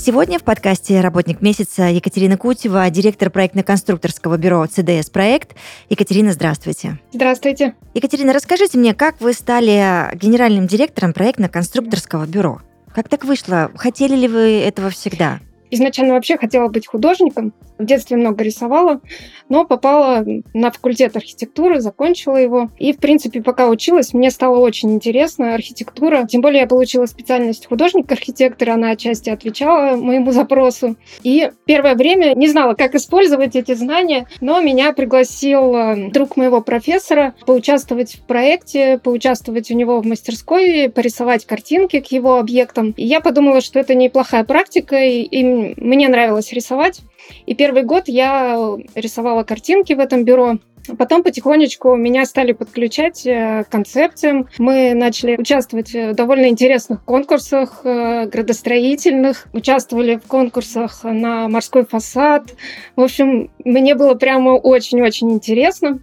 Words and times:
Сегодня 0.00 0.38
в 0.38 0.44
подкасте 0.44 1.00
«Работник 1.00 1.42
месяца» 1.42 1.82
Екатерина 1.88 2.36
Кутева, 2.38 2.88
директор 2.88 3.30
проектно-конструкторского 3.30 4.38
бюро 4.38 4.64
«ЦДС 4.64 5.10
Проект». 5.10 5.56
Екатерина, 5.90 6.32
здравствуйте. 6.32 7.00
Здравствуйте. 7.12 7.74
Екатерина, 7.94 8.32
расскажите 8.32 8.78
мне, 8.78 8.94
как 8.94 9.20
вы 9.20 9.32
стали 9.32 10.08
генеральным 10.14 10.68
директором 10.68 11.12
проектно-конструкторского 11.12 12.26
бюро? 12.26 12.60
Как 12.94 13.08
так 13.08 13.24
вышло? 13.24 13.72
Хотели 13.74 14.14
ли 14.14 14.28
вы 14.28 14.60
этого 14.60 14.90
всегда? 14.90 15.40
Изначально 15.70 16.14
вообще 16.14 16.38
хотела 16.38 16.68
быть 16.68 16.86
художником. 16.86 17.52
В 17.78 17.84
детстве 17.84 18.16
много 18.16 18.42
рисовала, 18.42 19.00
но 19.48 19.64
попала 19.64 20.24
на 20.52 20.70
факультет 20.70 21.16
архитектуры, 21.16 21.80
закончила 21.80 22.36
его. 22.36 22.70
И, 22.78 22.92
в 22.92 22.98
принципе, 22.98 23.40
пока 23.40 23.68
училась, 23.68 24.12
мне 24.12 24.30
стало 24.30 24.58
очень 24.58 24.92
интересно 24.92 25.54
архитектура. 25.54 26.26
Тем 26.26 26.40
более 26.40 26.62
я 26.62 26.66
получила 26.66 27.06
специальность 27.06 27.66
художник-архитектор, 27.66 28.70
она 28.70 28.90
отчасти 28.90 29.30
отвечала 29.30 29.96
моему 29.96 30.32
запросу. 30.32 30.96
И 31.22 31.50
первое 31.66 31.94
время 31.94 32.34
не 32.34 32.48
знала, 32.48 32.74
как 32.74 32.94
использовать 32.96 33.54
эти 33.54 33.74
знания, 33.74 34.26
но 34.40 34.60
меня 34.60 34.92
пригласил 34.92 35.74
э, 35.74 36.10
друг 36.10 36.36
моего 36.36 36.60
профессора 36.60 37.34
поучаствовать 37.46 38.14
в 38.14 38.26
проекте, 38.26 38.98
поучаствовать 38.98 39.70
у 39.70 39.74
него 39.74 40.00
в 40.00 40.06
мастерской, 40.06 40.90
порисовать 40.92 41.46
картинки 41.46 42.00
к 42.00 42.06
его 42.06 42.38
объектам. 42.38 42.92
И 42.96 43.06
я 43.06 43.20
подумала, 43.20 43.60
что 43.60 43.78
это 43.78 43.94
неплохая 43.94 44.42
практика, 44.44 44.96
и 44.96 45.42
мне 45.42 46.08
нравилось 46.08 46.52
рисовать. 46.52 47.02
И 47.46 47.54
первый 47.54 47.82
год 47.82 48.04
я 48.06 48.76
рисовала 48.94 49.42
картинки 49.42 49.92
в 49.92 50.00
этом 50.00 50.24
бюро. 50.24 50.58
Потом 50.96 51.22
потихонечку 51.22 51.96
меня 51.96 52.24
стали 52.24 52.52
подключать 52.52 53.26
э, 53.26 53.64
к 53.64 53.68
концепциям. 53.70 54.48
Мы 54.58 54.94
начали 54.94 55.36
участвовать 55.36 55.92
в 55.92 56.14
довольно 56.14 56.46
интересных 56.48 57.04
конкурсах 57.04 57.80
э, 57.84 58.26
градостроительных, 58.26 59.48
участвовали 59.52 60.16
в 60.16 60.26
конкурсах 60.26 61.04
на 61.04 61.48
морской 61.48 61.84
фасад. 61.84 62.54
В 62.96 63.02
общем, 63.02 63.50
мне 63.64 63.94
было 63.94 64.14
прямо 64.14 64.50
очень-очень 64.50 65.30
интересно. 65.32 66.00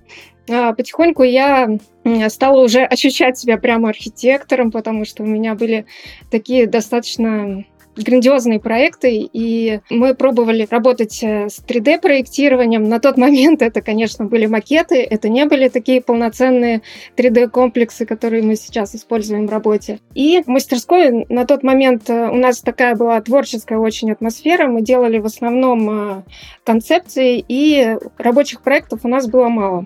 А 0.48 0.74
потихоньку 0.74 1.24
я 1.24 1.80
стала 2.30 2.62
уже 2.62 2.84
ощущать 2.84 3.38
себя 3.40 3.58
прямо 3.58 3.90
архитектором, 3.90 4.72
потому 4.72 5.06
что 5.06 5.24
у 5.24 5.26
меня 5.26 5.56
были 5.56 5.88
такие 6.30 6.68
достаточно 6.68 7.66
грандиозные 7.96 8.60
проекты, 8.60 9.30
и 9.32 9.80
мы 9.90 10.14
пробовали 10.14 10.68
работать 10.70 11.24
э, 11.24 11.50
с 11.50 11.64
3D-проектированием. 11.64 12.88
На 12.88 13.00
тот 13.00 13.18
момент 13.18 13.62
это, 13.62 13.82
конечно, 13.82 14.26
были 14.26 14.46
макеты, 14.46 15.02
это 15.02 15.30
не 15.30 15.46
были 15.46 15.70
такие 15.70 16.02
полноценные 16.02 16.82
3D-комплексы, 17.18 18.06
которые 18.06 18.44
мы 18.44 18.56
сейчас 18.56 18.96
используем 18.96 19.48
в 19.48 19.52
работе. 19.52 20.00
И 20.14 20.42
в 20.44 20.48
мастерской 20.48 21.26
на 21.30 21.46
тот 21.46 21.64
момент 21.64 22.10
э, 22.10 22.30
у 22.30 22.36
нас 22.36 22.62
такая 22.62 22.96
была 22.96 23.20
творческая 23.22 23.78
очень 23.78 24.12
атмосфера, 24.12 24.68
мы 24.68 24.82
делали 24.82 25.20
в 25.20 25.26
основном 25.26 25.90
э, 25.90 26.24
концепции, 26.64 27.44
и 27.48 27.98
рабочих 28.18 28.62
проектов 28.62 29.02
у 29.04 29.08
нас 29.08 29.28
было 29.28 29.48
мало. 29.50 29.86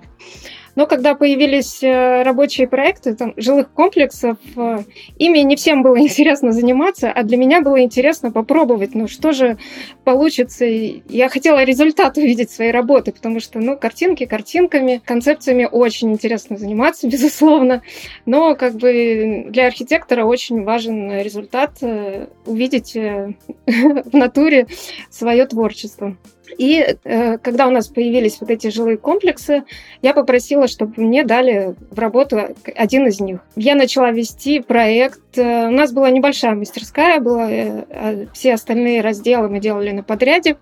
Но 0.79 0.87
когда 0.87 1.13
появились 1.13 1.83
э, 1.83 2.23
рабочие 2.23 2.65
проекты 2.65 3.13
там, 3.13 3.33
жилых 3.35 3.69
комплексов, 3.69 4.37
э, 4.55 4.77
ими 5.17 5.39
не 5.39 5.57
всем 5.57 5.83
было 5.83 5.99
интересно 5.99 6.53
заниматься, 6.53 7.11
а 7.11 7.23
для 7.23 7.35
меня 7.35 7.59
было 7.59 7.81
интересно 7.81 8.31
попробовать, 8.31 8.95
ну 8.95 9.09
что 9.09 9.33
же 9.33 9.57
получится. 10.05 10.63
Я 10.63 11.27
хотела 11.27 11.65
результат 11.65 12.15
увидеть 12.17 12.49
своей 12.49 12.71
работы, 12.71 13.11
потому 13.11 13.41
что, 13.41 13.59
ну, 13.59 13.77
картинки 13.77 14.25
картинками, 14.25 15.01
концепциями 15.03 15.67
очень 15.69 16.13
интересно 16.13 16.55
заниматься, 16.55 17.07
безусловно. 17.09 17.81
Но 18.25 18.55
как 18.55 18.75
бы 18.75 19.47
для 19.49 19.67
архитектора 19.67 20.23
очень 20.23 20.63
важен 20.63 21.11
результат, 21.19 21.71
э, 21.81 22.27
увидеть 22.45 22.95
в 22.95 24.13
натуре 24.13 24.67
свое 25.09 25.45
творчество. 25.45 26.15
И 26.57 26.95
э, 27.03 27.37
когда 27.37 27.67
у 27.67 27.71
нас 27.71 27.87
появились 27.87 28.37
вот 28.39 28.49
эти 28.49 28.69
жилые 28.69 28.97
комплексы, 28.97 29.63
я 30.01 30.13
попросила, 30.13 30.67
чтобы 30.67 30.93
мне 31.01 31.23
дали 31.23 31.75
в 31.91 31.99
работу 31.99 32.39
один 32.75 33.07
из 33.07 33.19
них. 33.19 33.39
Я 33.55 33.75
начала 33.75 34.11
вести 34.11 34.59
проект. 34.59 35.37
Э, 35.37 35.67
у 35.67 35.71
нас 35.71 35.91
была 35.91 36.09
небольшая 36.09 36.55
мастерская, 36.55 37.19
была, 37.19 37.49
э, 37.51 37.83
а 37.89 38.25
все 38.33 38.53
остальные 38.53 39.01
разделы 39.01 39.49
мы 39.49 39.59
делали 39.59 39.91
на 39.91 40.03
подряде. 40.03 40.57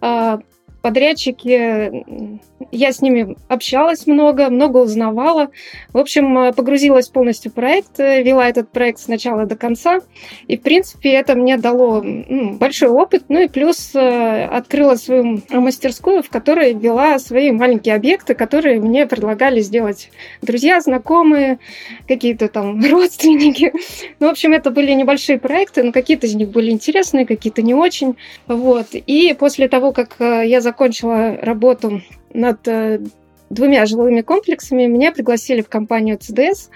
Э, 0.00 0.38
подрядчики, 0.82 2.04
я 2.70 2.92
с 2.92 3.00
ними 3.00 3.36
общалась 3.48 4.06
много, 4.06 4.50
много 4.50 4.78
узнавала. 4.78 5.50
В 5.92 5.98
общем, 5.98 6.38
э, 6.38 6.52
погрузилась 6.52 7.08
полностью 7.08 7.50
в 7.50 7.54
проект, 7.54 7.98
э, 7.98 8.22
вела 8.22 8.48
этот 8.48 8.70
проект 8.70 9.00
с 9.00 9.08
начала 9.08 9.46
до 9.46 9.56
конца. 9.56 10.00
И, 10.46 10.56
в 10.56 10.62
принципе, 10.62 11.10
это 11.12 11.34
мне 11.34 11.56
дало 11.56 12.02
ну, 12.02 12.52
большой 12.54 12.88
опыт. 12.90 13.24
Ну 13.28 13.40
и 13.40 13.48
плюс 13.48 13.94
э, 13.94 14.44
открыла 14.44 14.96
свою 14.96 15.42
мастерскую, 15.50 16.22
в 16.22 16.28
которой 16.28 16.74
вела 16.74 17.18
свои 17.18 17.50
маленькие 17.50 17.94
объекты, 17.94 18.34
которые 18.34 18.80
мне 18.80 19.06
предлагали 19.06 19.60
сделать 19.60 20.10
друзья, 20.42 20.80
знакомые, 20.80 21.58
какие-то 22.06 22.48
там 22.48 22.84
родственники. 22.90 23.72
Ну, 24.20 24.28
в 24.28 24.30
общем, 24.30 24.52
это 24.52 24.70
были 24.70 24.92
небольшие 24.92 25.38
проекты, 25.38 25.82
но 25.82 25.92
какие-то 25.92 26.26
из 26.26 26.34
них 26.34 26.50
были 26.50 26.70
интересные, 26.70 27.26
какие-то 27.26 27.62
не 27.62 27.74
очень. 27.74 28.16
Вот. 28.46 28.88
И 28.92 29.34
после 29.38 29.68
того, 29.68 29.92
как 29.92 30.16
я 30.20 30.60
закончила 30.70 31.36
работу 31.36 32.00
над 32.32 32.66
э, 32.68 33.00
двумя 33.50 33.86
жилыми 33.86 34.20
комплексами, 34.20 34.86
меня 34.86 35.10
пригласили 35.10 35.62
в 35.62 35.68
компанию 35.68 36.16
ЦДС. 36.16 36.70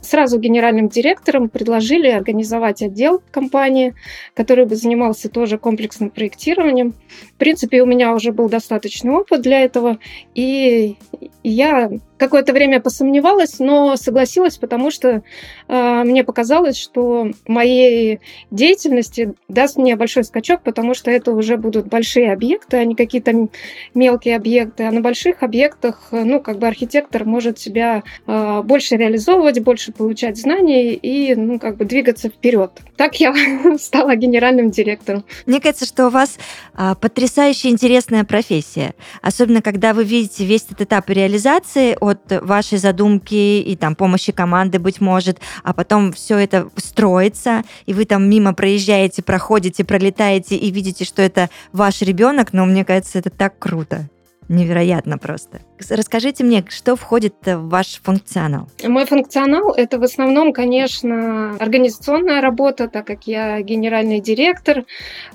Сразу 0.00 0.38
генеральным 0.38 0.88
директором 0.88 1.48
предложили 1.48 2.08
организовать 2.08 2.82
отдел 2.82 3.22
компании, 3.30 3.94
который 4.34 4.64
бы 4.64 4.74
занимался 4.74 5.28
тоже 5.28 5.58
комплексным 5.58 6.10
проектированием. 6.10 6.94
В 7.34 7.38
принципе, 7.38 7.82
у 7.82 7.86
меня 7.86 8.14
уже 8.14 8.32
был 8.32 8.48
достаточный 8.48 9.12
опыт 9.12 9.42
для 9.42 9.60
этого, 9.60 9.98
и 10.34 10.96
я 11.42 11.90
какое-то 12.20 12.52
время 12.52 12.80
посомневалась, 12.80 13.58
но 13.58 13.96
согласилась, 13.96 14.58
потому 14.58 14.90
что 14.90 15.22
э, 15.68 16.02
мне 16.04 16.22
показалось, 16.22 16.76
что 16.76 17.30
моей 17.46 18.20
деятельности 18.50 19.32
даст 19.48 19.78
мне 19.78 19.96
большой 19.96 20.24
скачок, 20.24 20.60
потому 20.62 20.92
что 20.92 21.10
это 21.10 21.32
уже 21.32 21.56
будут 21.56 21.88
большие 21.88 22.32
объекты, 22.32 22.76
а 22.76 22.84
не 22.84 22.94
какие-то 22.94 23.48
мелкие 23.94 24.36
объекты. 24.36 24.84
А 24.84 24.90
на 24.90 25.00
больших 25.00 25.42
объектах, 25.42 26.08
ну, 26.10 26.40
как 26.40 26.58
бы 26.58 26.66
архитектор 26.66 27.24
может 27.24 27.58
себя 27.58 28.02
э, 28.26 28.62
больше 28.62 28.96
реализовывать, 28.96 29.60
больше 29.60 29.89
получать 29.90 30.38
знаний 30.38 30.94
и, 30.94 31.34
ну, 31.34 31.58
как 31.58 31.76
бы 31.76 31.84
двигаться 31.84 32.28
вперед. 32.28 32.72
Так 32.96 33.20
я 33.20 33.34
стала 33.78 34.16
генеральным 34.16 34.70
директором. 34.70 35.24
Мне 35.46 35.60
кажется, 35.60 35.86
что 35.86 36.06
у 36.06 36.10
вас 36.10 36.38
э, 36.76 36.94
потрясающе 37.00 37.70
интересная 37.70 38.24
профессия, 38.24 38.94
особенно 39.22 39.62
когда 39.62 39.94
вы 39.94 40.04
видите 40.04 40.44
весь 40.44 40.64
этот 40.64 40.82
этап 40.82 41.08
реализации 41.10 41.96
от 42.00 42.20
вашей 42.42 42.78
задумки 42.78 43.34
и 43.34 43.76
там 43.76 43.94
помощи 43.94 44.32
команды, 44.32 44.78
быть 44.78 45.00
может, 45.00 45.40
а 45.62 45.72
потом 45.72 46.12
все 46.12 46.38
это 46.38 46.68
строится, 46.76 47.62
и 47.86 47.94
вы 47.94 48.04
там 48.04 48.28
мимо 48.28 48.54
проезжаете, 48.54 49.22
проходите, 49.22 49.84
пролетаете 49.84 50.56
и 50.56 50.70
видите, 50.70 51.04
что 51.04 51.22
это 51.22 51.50
ваш 51.72 52.02
ребенок, 52.02 52.52
но 52.52 52.64
мне 52.66 52.84
кажется, 52.84 53.18
это 53.18 53.30
так 53.30 53.58
круто 53.58 54.08
невероятно 54.48 55.16
просто. 55.16 55.60
Расскажите 55.88 56.44
мне, 56.44 56.64
что 56.68 56.96
входит 56.96 57.34
в 57.44 57.68
ваш 57.68 58.00
функционал? 58.02 58.68
Мой 58.82 59.06
функционал— 59.06 59.72
это 59.76 59.98
в 59.98 60.02
основном, 60.02 60.52
конечно, 60.52 61.56
организационная 61.58 62.40
работа, 62.40 62.88
так 62.88 63.06
как 63.06 63.26
я 63.26 63.60
генеральный 63.62 64.20
директор. 64.20 64.84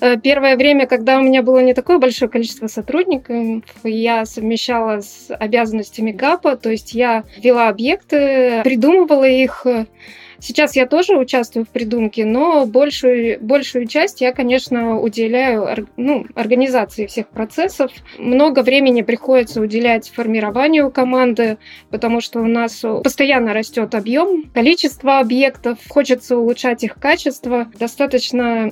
Э, 0.01 0.17
первое 0.17 0.55
время, 0.57 0.87
когда 0.87 1.17
у 1.19 1.23
меня 1.23 1.41
было 1.41 1.59
не 1.59 1.73
такое 1.73 1.97
большое 1.97 2.29
количество 2.29 2.67
сотрудников, 2.67 3.35
я 3.83 4.25
совмещала 4.25 5.01
с 5.01 5.27
обязанностями 5.29 6.11
ГАПа, 6.11 6.55
то 6.57 6.69
есть 6.69 6.93
я 6.93 7.23
вела 7.37 7.69
объекты, 7.69 8.61
придумывала 8.63 9.27
их, 9.27 9.65
Сейчас 10.39 10.75
я 10.75 10.85
тоже 10.85 11.17
участвую 11.17 11.65
в 11.65 11.69
придумке, 11.69 12.25
но 12.25 12.65
большую, 12.65 13.39
большую 13.41 13.87
часть 13.87 14.21
я, 14.21 14.31
конечно, 14.33 14.99
уделяю 14.99 15.87
ну, 15.97 16.25
организации 16.35 17.07
всех 17.07 17.29
процессов. 17.29 17.91
Много 18.17 18.61
времени 18.61 19.01
приходится 19.01 19.61
уделять 19.61 20.09
формированию 20.09 20.34
команды, 20.91 21.57
потому 21.89 22.21
что 22.21 22.39
у 22.39 22.47
нас 22.47 22.83
постоянно 23.03 23.53
растет 23.53 23.95
объем, 23.95 24.49
количество 24.53 25.19
объектов, 25.19 25.79
хочется 25.89 26.37
улучшать 26.37 26.83
их 26.83 26.95
качество. 26.95 27.67
Достаточно 27.79 28.71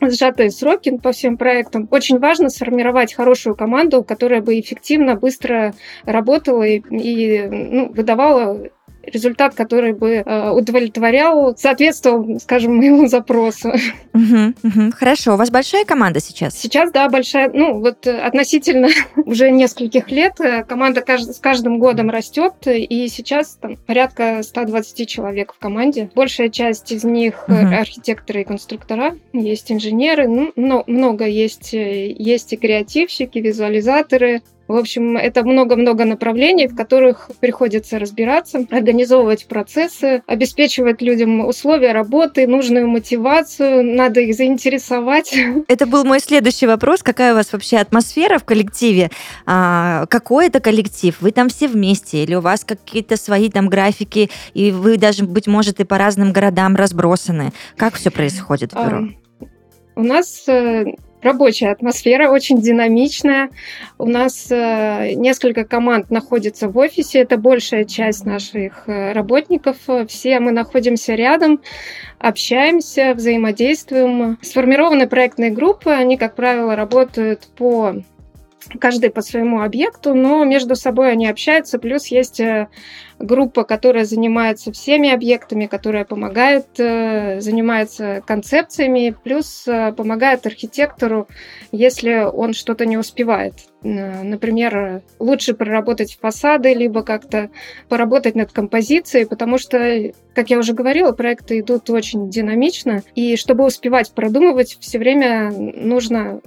сжатые 0.00 0.50
сроки 0.50 0.96
по 0.96 1.12
всем 1.12 1.36
проектам. 1.36 1.88
Очень 1.90 2.18
важно 2.18 2.48
сформировать 2.48 3.14
хорошую 3.14 3.56
команду, 3.56 4.02
которая 4.02 4.40
бы 4.40 4.58
эффективно, 4.58 5.16
быстро 5.16 5.74
работала 6.04 6.62
и, 6.62 6.80
и 6.90 7.42
ну, 7.42 7.92
выдавала 7.92 8.70
результат, 9.06 9.54
который 9.54 9.92
бы 9.92 10.22
э, 10.24 10.50
удовлетворял, 10.50 11.56
соответствовал, 11.56 12.38
скажем, 12.40 12.76
моему 12.76 13.06
запросу. 13.06 13.72
Угу, 14.14 14.54
угу. 14.62 14.92
Хорошо. 14.96 15.34
У 15.34 15.36
вас 15.36 15.50
большая 15.50 15.84
команда 15.84 16.20
сейчас? 16.20 16.56
Сейчас, 16.56 16.92
да, 16.92 17.08
большая. 17.08 17.50
Ну, 17.52 17.80
вот 17.80 18.06
относительно 18.06 18.88
уже 19.16 19.50
нескольких 19.50 20.10
лет 20.10 20.40
э, 20.40 20.64
команда 20.64 21.00
кажд... 21.00 21.34
с 21.34 21.38
каждым 21.38 21.78
годом 21.78 22.10
растет, 22.10 22.54
и 22.66 23.08
сейчас 23.08 23.58
там 23.60 23.76
порядка 23.76 24.42
120 24.42 25.08
человек 25.08 25.54
в 25.54 25.58
команде. 25.58 26.10
Большая 26.14 26.48
часть 26.48 26.92
из 26.92 27.04
них 27.04 27.44
угу. 27.48 27.56
архитекторы 27.56 28.42
и 28.42 28.44
конструктора, 28.44 29.16
есть 29.32 29.70
инженеры, 29.70 30.28
ну, 30.28 30.52
но 30.56 30.84
много 30.86 31.26
есть, 31.26 31.72
есть 31.72 32.52
и 32.52 32.56
креативщики, 32.56 33.38
визуализаторы, 33.38 34.42
в 34.74 34.76
общем, 34.76 35.16
это 35.16 35.44
много-много 35.44 36.04
направлений, 36.04 36.66
в 36.66 36.74
которых 36.74 37.30
приходится 37.38 38.00
разбираться, 38.00 38.66
организовывать 38.70 39.46
процессы, 39.46 40.22
обеспечивать 40.26 41.00
людям 41.00 41.46
условия 41.46 41.92
работы, 41.92 42.48
нужную 42.48 42.88
мотивацию, 42.88 43.84
надо 43.84 44.20
их 44.20 44.34
заинтересовать. 44.34 45.32
Это 45.68 45.86
был 45.86 46.04
мой 46.04 46.18
следующий 46.18 46.66
вопрос. 46.66 47.04
Какая 47.04 47.32
у 47.32 47.36
вас 47.36 47.52
вообще 47.52 47.76
атмосфера 47.76 48.38
в 48.38 48.44
коллективе? 48.44 49.10
А, 49.46 50.06
какой 50.06 50.48
это 50.48 50.58
коллектив? 50.58 51.16
Вы 51.20 51.30
там 51.30 51.48
все 51.48 51.68
вместе? 51.68 52.24
Или 52.24 52.34
у 52.34 52.40
вас 52.40 52.64
какие-то 52.64 53.16
свои 53.16 53.50
там 53.50 53.68
графики, 53.68 54.28
и 54.54 54.72
вы 54.72 54.96
даже, 54.96 55.24
быть 55.24 55.46
может, 55.46 55.78
и 55.78 55.84
по 55.84 55.98
разным 55.98 56.32
городам 56.32 56.74
разбросаны? 56.74 57.52
Как 57.76 57.94
все 57.94 58.10
происходит 58.10 58.72
в 58.72 58.84
бюро? 58.84 58.98
А, 58.98 59.50
у 59.96 60.02
нас 60.02 60.48
э, 60.48 60.84
рабочая 61.24 61.70
атмосфера 61.70 62.30
очень 62.30 62.60
динамичная. 62.60 63.50
У 63.98 64.06
нас 64.06 64.46
э, 64.50 65.14
несколько 65.14 65.64
команд 65.64 66.10
находится 66.10 66.68
в 66.68 66.78
офисе, 66.78 67.20
это 67.20 67.36
большая 67.36 67.84
часть 67.84 68.24
наших 68.24 68.88
э, 68.88 69.12
работников. 69.12 69.76
Все 70.08 70.38
мы 70.38 70.52
находимся 70.52 71.14
рядом, 71.14 71.60
общаемся, 72.18 73.14
взаимодействуем. 73.14 74.38
Сформированы 74.42 75.08
проектные 75.08 75.50
группы, 75.50 75.90
они, 75.90 76.16
как 76.16 76.36
правило, 76.36 76.76
работают 76.76 77.48
по 77.56 77.96
каждый 78.80 79.10
по 79.10 79.22
своему 79.22 79.62
объекту, 79.62 80.14
но 80.14 80.44
между 80.44 80.76
собой 80.76 81.12
они 81.12 81.28
общаются, 81.28 81.78
плюс 81.78 82.06
есть 82.06 82.40
э, 82.40 82.68
группа, 83.18 83.64
которая 83.64 84.04
занимается 84.04 84.72
всеми 84.72 85.10
объектами, 85.10 85.66
которая 85.66 86.04
помогает, 86.04 86.66
э, 86.78 87.40
занимается 87.40 88.22
концепциями, 88.26 89.14
плюс 89.22 89.66
э, 89.66 89.92
помогает 89.92 90.46
архитектору, 90.46 91.28
если 91.72 92.24
он 92.24 92.54
что-то 92.54 92.86
не 92.86 92.96
успевает. 92.96 93.54
Например, 93.82 95.02
лучше 95.18 95.52
проработать 95.52 96.18
фасады, 96.18 96.72
либо 96.72 97.02
как-то 97.02 97.50
поработать 97.90 98.34
над 98.34 98.50
композицией, 98.50 99.26
потому 99.26 99.58
что, 99.58 100.10
как 100.34 100.48
я 100.48 100.58
уже 100.58 100.72
говорила, 100.72 101.12
проекты 101.12 101.60
идут 101.60 101.90
очень 101.90 102.30
динамично, 102.30 103.02
и 103.14 103.36
чтобы 103.36 103.66
успевать 103.66 104.12
продумывать, 104.14 104.78
все 104.80 104.98
время 104.98 105.50
нужно 105.50 106.40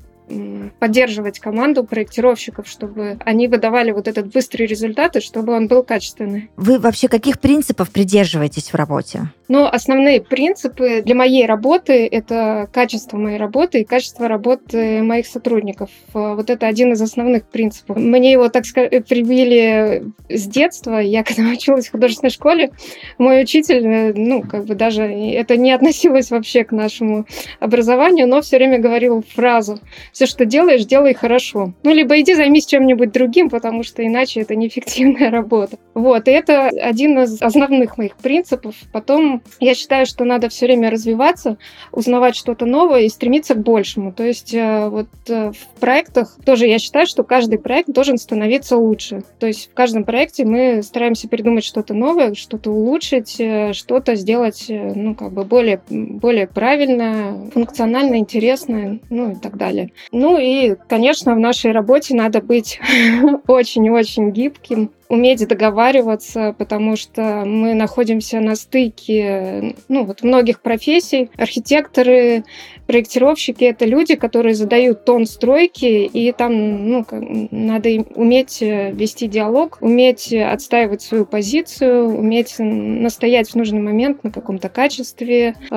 поддерживать 0.79 1.39
команду 1.39 1.83
проектировщиков, 1.83 2.67
чтобы 2.67 3.17
они 3.25 3.47
выдавали 3.47 3.91
вот 3.91 4.07
этот 4.07 4.31
быстрый 4.31 4.65
результат, 4.65 5.15
и 5.15 5.21
чтобы 5.21 5.53
он 5.53 5.67
был 5.67 5.83
качественный. 5.83 6.49
Вы 6.57 6.79
вообще 6.79 7.07
каких 7.07 7.39
принципов 7.39 7.91
придерживаетесь 7.91 8.71
в 8.71 8.75
работе? 8.75 9.31
Ну, 9.47 9.65
основные 9.65 10.21
принципы 10.21 11.01
для 11.01 11.15
моей 11.15 11.45
работы— 11.45 12.05
это 12.11 12.69
качество 12.73 13.17
моей 13.17 13.37
работы 13.37 13.81
и 13.81 13.85
качество 13.85 14.27
работы 14.27 15.01
моих 15.03 15.25
сотрудников. 15.25 15.89
Вот 16.13 16.49
это 16.49 16.67
один 16.67 16.91
из 16.93 17.01
основных 17.01 17.45
принципов. 17.45 17.97
Мне 17.97 18.33
его, 18.33 18.49
так 18.49 18.65
сказать, 18.65 19.05
привили 19.07 20.03
с 20.29 20.45
детства. 20.47 20.97
Я, 20.99 21.23
когда 21.27 21.49
училась 21.49 21.87
в 21.87 21.91
художественной 21.91 22.31
школе, 22.31 22.71
мой 23.17 23.41
учитель, 23.41 24.13
ну, 24.15 24.41
как 24.41 24.65
бы 24.65 24.75
даже 24.75 25.03
это 25.03 25.55
не 25.55 25.71
относилось 25.71 26.29
вообще 26.29 26.65
к 26.65 26.73
нашему 26.73 27.25
образованию, 27.61 28.27
но 28.27 28.41
все 28.41 28.57
время 28.57 28.79
говорил 28.79 29.23
фразу 29.35 29.79
все, 30.17 30.25
что 30.25 30.45
делаешь, 30.45 30.83
делай 30.85 31.13
хорошо. 31.13 31.73
Ну, 31.83 31.93
либо 31.93 32.19
иди 32.19 32.33
займись 32.33 32.65
чем-нибудь 32.65 33.11
другим, 33.11 33.51
потому 33.51 33.83
что 33.83 34.03
иначе 34.03 34.41
это 34.41 34.55
неэффективная 34.55 35.29
работа. 35.31 35.77
Вот, 35.93 36.27
и 36.27 36.31
это 36.31 36.69
один 36.69 37.19
из 37.19 37.39
основных 37.39 37.99
моих 37.99 38.17
принципов. 38.17 38.73
Потом 38.91 39.43
я 39.59 39.75
считаю, 39.75 40.07
что 40.07 40.25
надо 40.25 40.49
все 40.49 40.65
время 40.65 40.89
развиваться, 40.89 41.59
узнавать 41.91 42.35
что-то 42.35 42.65
новое 42.65 43.01
и 43.01 43.09
стремиться 43.09 43.53
к 43.53 43.61
большему. 43.61 44.11
То 44.11 44.23
есть 44.23 44.55
э, 44.55 44.89
вот 44.89 45.07
э, 45.29 45.51
в 45.51 45.79
проектах 45.79 46.35
тоже 46.43 46.65
я 46.65 46.79
считаю, 46.79 47.05
что 47.05 47.23
каждый 47.23 47.59
проект 47.59 47.89
должен 47.89 48.17
становиться 48.17 48.75
лучше. 48.75 49.21
То 49.37 49.45
есть 49.45 49.69
в 49.69 49.75
каждом 49.75 50.03
проекте 50.03 50.45
мы 50.45 50.81
стараемся 50.81 51.27
придумать 51.27 51.63
что-то 51.63 51.93
новое, 51.93 52.33
что-то 52.33 52.71
улучшить, 52.71 53.39
э, 53.39 53.73
что-то 53.73 54.15
сделать, 54.15 54.65
ну, 54.67 55.13
как 55.13 55.31
бы 55.31 55.43
более, 55.43 55.79
более 55.91 56.47
правильно, 56.47 57.51
функционально, 57.53 58.15
интересно, 58.15 58.99
ну 59.11 59.33
и 59.33 59.35
так 59.35 59.57
далее. 59.57 59.91
Ну 60.11 60.37
и, 60.39 60.75
конечно, 60.87 61.35
в 61.35 61.39
нашей 61.39 61.71
работе 61.71 62.15
надо 62.15 62.41
быть 62.41 62.79
очень-очень 63.47 64.31
гибким, 64.31 64.91
уметь 65.09 65.47
договариваться, 65.47 66.53
потому 66.57 66.95
что 66.95 67.43
мы 67.45 67.73
находимся 67.73 68.39
на 68.39 68.55
стыке 68.55 69.75
ну, 69.87 70.03
вот 70.03 70.23
многих 70.23 70.61
профессий. 70.61 71.29
Архитекторы, 71.37 72.43
проектировщики— 72.87 73.63
это 73.65 73.85
люди, 73.85 74.15
которые 74.15 74.55
задают 74.55 75.05
тон 75.05 75.25
стройки, 75.25 75.85
и 75.85 76.31
там 76.31 76.89
ну, 76.89 77.05
надо 77.51 77.89
уметь 78.15 78.61
э, 78.61 78.91
вести 78.91 79.27
диалог, 79.27 79.77
уметь 79.81 80.33
отстаивать 80.33 81.01
свою 81.01 81.25
позицию, 81.25 82.17
уметь 82.17 82.55
настоять 82.59 83.49
в 83.49 83.55
нужный 83.55 83.81
момент 83.81 84.23
на 84.23 84.31
каком-то 84.31 84.69
качестве, 84.69 85.55
э, 85.69 85.73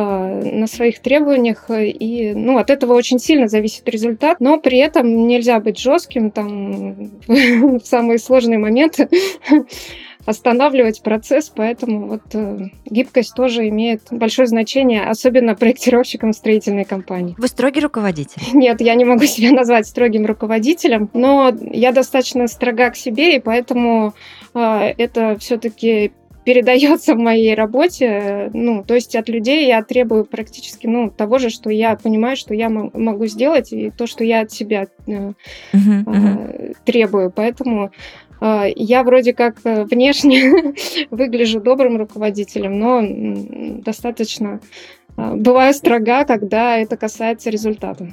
на 0.54 0.66
своих 0.66 1.00
требованиях. 1.00 1.66
И 1.70 2.32
ну, 2.34 2.58
от 2.58 2.70
этого 2.70 2.94
очень 2.94 3.18
сильно 3.18 3.48
зависит 3.48 3.88
результат, 3.88 4.40
но 4.40 4.58
при 4.58 4.78
этом 4.78 5.26
нельзя 5.26 5.60
быть 5.60 5.78
жестким 5.78 6.30
там, 6.30 7.10
в 7.28 7.80
самые 7.84 8.18
сложные 8.18 8.58
моменты 8.58 9.08
останавливать 10.26 11.02
процесс, 11.02 11.50
поэтому 11.55 12.06
вот 12.06 12.22
э, 12.34 12.69
гибкость 12.87 13.34
тоже 13.34 13.69
имеет 13.69 14.02
большое 14.11 14.46
значение, 14.46 15.02
особенно 15.02 15.55
проектировщикам 15.55 16.32
строительной 16.32 16.84
компании. 16.84 17.34
Вы 17.38 17.49
строгий 17.49 17.81
руководитель? 17.81 18.43
Нет, 18.52 18.81
я 18.81 18.94
не 18.94 19.05
могу 19.05 19.25
себя 19.25 19.50
назвать 19.52 19.87
строгим 19.87 20.26
руководителем, 20.26 21.11
но 21.14 21.52
я 21.73 21.92
достаточно 21.92 22.47
строга 22.49 22.90
к 22.90 22.97
себе, 22.97 23.37
и 23.37 23.40
поэтому 23.40 24.14
э, 24.54 24.94
это 24.99 25.37
все-таки 25.38 26.12
передается 26.44 27.14
в 27.14 27.18
моей 27.18 27.54
работе, 27.54 28.50
ну, 28.54 28.83
то 28.83 28.94
есть 28.94 29.14
от 29.14 29.28
людей 29.28 29.66
я 29.66 29.83
требую 29.83 30.25
практически, 30.25 30.87
ну, 30.87 31.11
того 31.11 31.38
же, 31.38 31.50
что 31.50 31.71
я 31.71 31.97
понимаю, 31.97 32.37
что 32.37 32.54
я 32.54 32.71
могу 32.71 33.26
сделать, 33.26 33.73
и 33.73 33.90
то, 33.90 34.06
что 34.06 34.25
я 34.25 34.40
от 34.40 34.50
себя 34.50 34.87
э, 35.06 35.11
uh-huh, 35.12 35.35
uh-huh. 35.75 36.76
требую, 36.85 37.30
поэтому 37.30 37.92
я 38.40 39.04
вроде 39.04 39.35
как 39.35 39.59
э, 39.64 39.85
внешне 39.85 40.75
выгляжу 41.11 41.61
добрым 41.61 41.99
руководителем, 41.99 42.78
но 42.78 43.82
достаточно 43.82 44.61
а, 45.16 45.35
бываю 45.35 45.75
строга, 45.75 46.25
когда 46.25 46.78
это 46.78 46.97
касается 46.97 47.50
результата. 47.50 48.11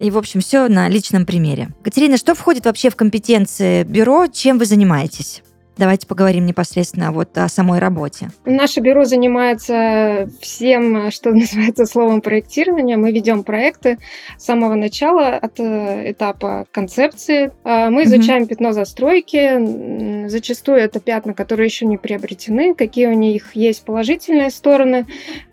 И, 0.00 0.10
в 0.10 0.18
общем, 0.18 0.40
все 0.40 0.66
на 0.66 0.88
личном 0.88 1.26
примере. 1.26 1.68
Катерина, 1.84 2.16
что 2.16 2.34
входит 2.34 2.64
вообще 2.64 2.90
в 2.90 2.96
компетенции 2.96 3.84
бюро? 3.84 4.26
Чем 4.26 4.58
вы 4.58 4.64
занимаетесь? 4.64 5.43
Давайте 5.76 6.06
поговорим 6.06 6.46
непосредственно 6.46 7.10
вот 7.10 7.36
о 7.36 7.48
самой 7.48 7.80
работе. 7.80 8.30
Наше 8.44 8.80
бюро 8.80 9.04
занимается 9.04 10.28
всем, 10.40 11.10
что 11.10 11.30
называется 11.34 11.84
словом 11.86 12.20
проектирования. 12.20 12.96
Мы 12.96 13.10
ведем 13.10 13.42
проекты 13.42 13.98
с 14.38 14.44
самого 14.44 14.74
начала, 14.74 15.36
от 15.36 15.58
э, 15.58 16.12
этапа 16.12 16.66
концепции. 16.70 17.50
А, 17.64 17.90
мы 17.90 18.04
изучаем 18.04 18.42
угу. 18.42 18.50
пятно 18.50 18.72
застройки. 18.72 20.28
Зачастую 20.28 20.78
это 20.78 21.00
пятна, 21.00 21.34
которые 21.34 21.66
еще 21.66 21.86
не 21.86 21.96
приобретены, 21.96 22.74
какие 22.74 23.06
у 23.06 23.14
них 23.14 23.56
есть 23.56 23.84
положительные 23.84 24.50
стороны, 24.50 25.06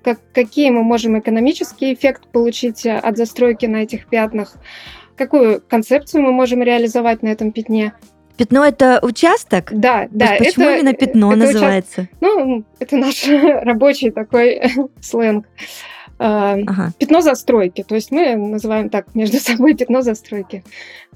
как, 0.04 0.20
какие 0.34 0.70
мы 0.70 0.84
можем 0.84 1.18
экономический 1.18 1.94
эффект 1.94 2.28
получить 2.32 2.86
от 2.86 3.18
застройки 3.18 3.66
на 3.66 3.78
этих 3.78 4.08
пятнах 4.08 4.56
какую 5.22 5.62
концепцию 5.62 6.24
мы 6.24 6.32
можем 6.32 6.64
реализовать 6.64 7.22
на 7.22 7.28
этом 7.28 7.52
пятне. 7.52 7.94
Пятно 8.42 8.66
это 8.66 8.98
участок? 9.04 9.70
Да, 9.72 10.08
да. 10.10 10.38
Почему 10.40 10.66
это, 10.66 10.80
именно 10.80 10.94
пятно 10.94 11.32
это 11.32 11.42
называется? 11.46 12.02
Участ... 12.02 12.16
Ну, 12.22 12.64
это 12.80 12.98
наш 12.98 13.28
рабочий 13.28 14.10
такой 14.10 14.60
сленг. 15.00 15.46
ага. 16.18 16.92
пятно 16.98 17.22
застройки. 17.22 17.84
То 17.84 17.94
есть 17.94 18.10
мы 18.10 18.36
называем 18.36 18.90
так 18.90 19.14
между 19.14 19.38
собой 19.40 19.76
пятно 19.76 20.02
застройки. 20.02 20.64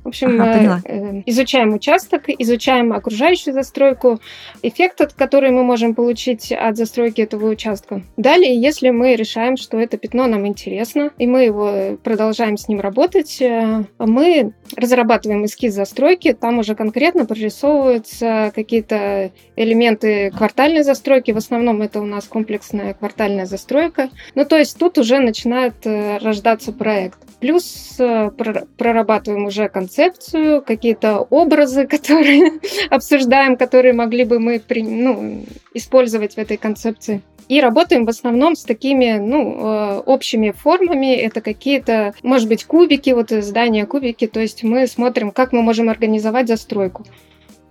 В 0.06 0.10
общем, 0.10 0.40
ага, 0.40 0.82
э, 0.86 1.24
изучаем 1.26 1.74
участок, 1.74 2.26
изучаем 2.28 2.94
окружающую 2.94 3.56
застройку, 3.56 4.20
эффект, 4.62 5.16
который 5.16 5.50
мы 5.50 5.64
можем 5.64 5.96
получить 5.96 6.52
от 6.52 6.78
застройки 6.78 7.22
этого 7.22 7.50
участка. 7.50 8.04
Далее, 8.16 8.56
если 8.56 8.92
мы 8.92 9.16
решаем, 9.16 9.58
что 9.58 9.80
это 9.80 9.98
пятно 9.98 10.28
нам 10.28 10.46
интересно, 10.46 11.10
и 11.18 11.26
мы 11.26 11.46
его 11.46 11.98
продолжаем 12.04 12.56
с 12.56 12.68
ним 12.68 12.82
работать, 12.82 13.42
э, 13.42 13.86
мы 13.98 14.54
разрабатываем 14.76 15.44
эскиз 15.46 15.74
застройки, 15.74 16.34
там 16.34 16.60
уже 16.60 16.76
конкретно 16.76 17.26
прорисовываются 17.26 18.52
какие-то 18.54 19.32
элементы 19.56 20.30
квартальной 20.30 20.84
застройки, 20.84 21.32
в 21.32 21.38
основном 21.38 21.82
это 21.82 22.00
у 22.00 22.06
нас 22.06 22.26
комплексная 22.26 22.94
квартальная 22.94 23.48
застройка. 23.48 24.10
Ну, 24.36 24.46
то 24.46 24.56
есть 24.56 24.78
тут 24.78 25.00
уже 25.00 25.18
начинает 25.18 25.76
э, 25.86 26.20
рождаться 26.20 26.72
проект. 26.72 27.18
Плюс 27.40 27.98
прорабатываем 27.98 29.46
уже 29.46 29.68
концепцию 29.68 29.85
концепцию, 29.86 30.62
какие-то 30.62 31.20
образы, 31.20 31.88
которые 31.96 32.60
обсуждаем, 32.90 33.56
которые 33.56 33.94
могли 33.94 34.26
бы 34.26 34.40
мы 34.40 34.62
ну, 34.70 35.46
использовать 35.74 36.36
в 36.36 36.38
этой 36.38 36.58
концепции. 36.58 37.22
И 37.48 37.62
работаем 37.62 38.06
в 38.06 38.10
основном 38.10 38.56
с 38.56 38.64
такими, 38.64 39.20
ну, 39.20 39.40
э, 39.60 40.00
общими 40.00 40.50
формами. 40.50 41.16
Это 41.16 41.42
какие-то, 41.42 42.16
может 42.24 42.48
быть, 42.48 42.66
кубики, 42.66 43.12
вот 43.12 43.30
здания 43.30 43.86
кубики. 43.86 44.26
То 44.26 44.40
есть 44.40 44.64
мы 44.64 44.88
смотрим, 44.88 45.30
как 45.30 45.54
мы 45.54 45.62
можем 45.62 45.90
организовать 45.90 46.48
застройку. 46.48 47.06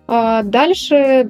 А 0.07 0.43
дальше, 0.43 1.29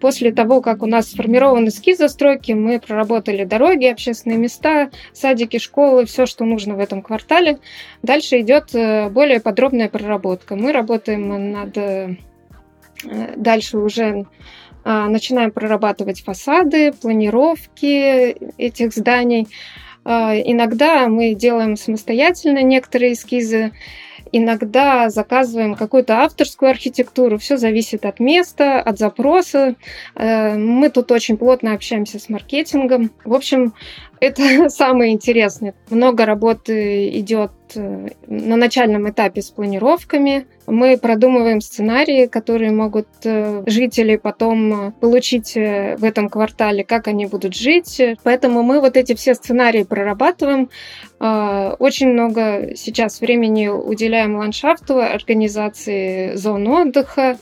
после 0.00 0.32
того, 0.32 0.62
как 0.62 0.82
у 0.82 0.86
нас 0.86 1.10
сформирован 1.10 1.68
эскиз 1.68 1.98
застройки, 1.98 2.52
мы 2.52 2.80
проработали 2.80 3.44
дороги, 3.44 3.84
общественные 3.84 4.38
места, 4.38 4.90
садики, 5.12 5.58
школы, 5.58 6.06
все, 6.06 6.24
что 6.24 6.44
нужно 6.44 6.74
в 6.74 6.78
этом 6.78 7.02
квартале. 7.02 7.58
Дальше 8.02 8.40
идет 8.40 8.74
э, 8.74 9.10
более 9.10 9.40
подробная 9.40 9.90
проработка. 9.90 10.56
Мы 10.56 10.72
работаем 10.72 11.52
над... 11.52 11.76
Э, 11.76 12.16
дальше 13.36 13.76
уже 13.76 14.24
а, 14.86 15.08
начинаем 15.08 15.50
прорабатывать 15.50 16.22
фасады, 16.22 16.92
планировки 16.92 18.36
этих 18.58 18.92
зданий. 18.92 19.48
А, 20.04 20.34
иногда 20.36 21.08
мы 21.08 21.34
делаем 21.34 21.76
самостоятельно 21.76 22.62
некоторые 22.62 23.14
эскизы, 23.14 23.72
иногда 24.32 25.10
заказываем 25.10 25.74
какую-то 25.74 26.18
авторскую 26.18 26.70
архитектуру. 26.70 27.38
Все 27.38 27.56
зависит 27.56 28.04
от 28.04 28.18
места, 28.18 28.80
от 28.80 28.98
запроса. 28.98 29.76
Э, 30.16 30.56
мы 30.56 30.90
тут 30.90 31.12
очень 31.12 31.36
плотно 31.36 31.72
общаемся 31.72 32.18
с 32.18 32.28
маркетингом. 32.28 33.12
В 33.24 33.32
общем, 33.32 33.74
это 34.20 34.68
самое 34.70 35.12
интересное. 35.12 35.74
Много 35.88 36.26
работы 36.26 37.08
идет 37.18 37.52
на 37.76 38.56
начальном 38.56 39.08
этапе 39.08 39.42
с 39.42 39.50
планировками. 39.50 40.46
Мы 40.66 40.96
продумываем 40.96 41.60
сценарии, 41.60 42.26
которые 42.26 42.70
могут 42.70 43.08
э, 43.24 43.62
жители 43.66 44.16
потом 44.16 44.92
получить 45.00 45.54
в 45.54 46.04
этом 46.04 46.28
квартале, 46.28 46.84
как 46.84 47.08
они 47.08 47.26
будут 47.26 47.54
жить. 47.54 48.00
Поэтому 48.22 48.62
мы 48.62 48.80
вот 48.80 48.96
эти 48.96 49.14
все 49.14 49.34
сценарии 49.34 49.82
прорабатываем. 49.82 50.70
Очень 51.20 52.08
много 52.08 52.72
сейчас 52.76 53.20
времени 53.20 53.68
уделяем 53.68 54.36
ландшафту, 54.36 54.98
организации 54.98 56.34
зон 56.34 56.66
отдыха. 56.66 57.38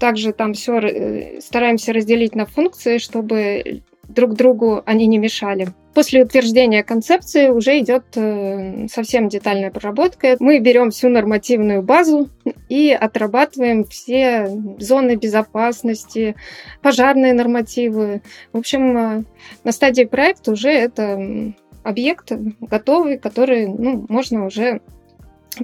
Также 0.00 0.32
там 0.32 0.54
все 0.54 0.78
э, 0.78 1.40
стараемся 1.40 1.92
разделить 1.92 2.34
на 2.34 2.46
функции, 2.46 2.96
чтобы 2.96 3.82
друг 4.08 4.34
другу 4.34 4.82
они 4.86 5.06
не 5.06 5.18
мешали. 5.18 5.68
После 5.94 6.22
утверждения 6.22 6.84
концепции 6.84 7.48
уже 7.48 7.80
идет 7.80 8.04
э, 8.14 8.86
совсем 8.88 9.28
детальная 9.28 9.72
проработка. 9.72 10.36
Мы 10.38 10.60
берем 10.60 10.90
всю 10.90 11.08
нормативную 11.08 11.82
базу 11.82 12.28
и 12.68 12.90
отрабатываем 12.92 13.84
все 13.84 14.48
зоны 14.78 15.16
безопасности, 15.16 16.36
пожарные 16.80 17.32
нормативы. 17.32 18.22
В 18.52 18.58
общем, 18.58 18.96
э, 18.96 19.24
на 19.64 19.72
стадии 19.72 20.04
проекта 20.04 20.52
уже 20.52 20.70
это 20.70 21.52
объект 21.82 22.30
готовый, 22.60 23.18
который 23.18 23.66
ну, 23.66 24.06
можно 24.08 24.46
уже 24.46 24.80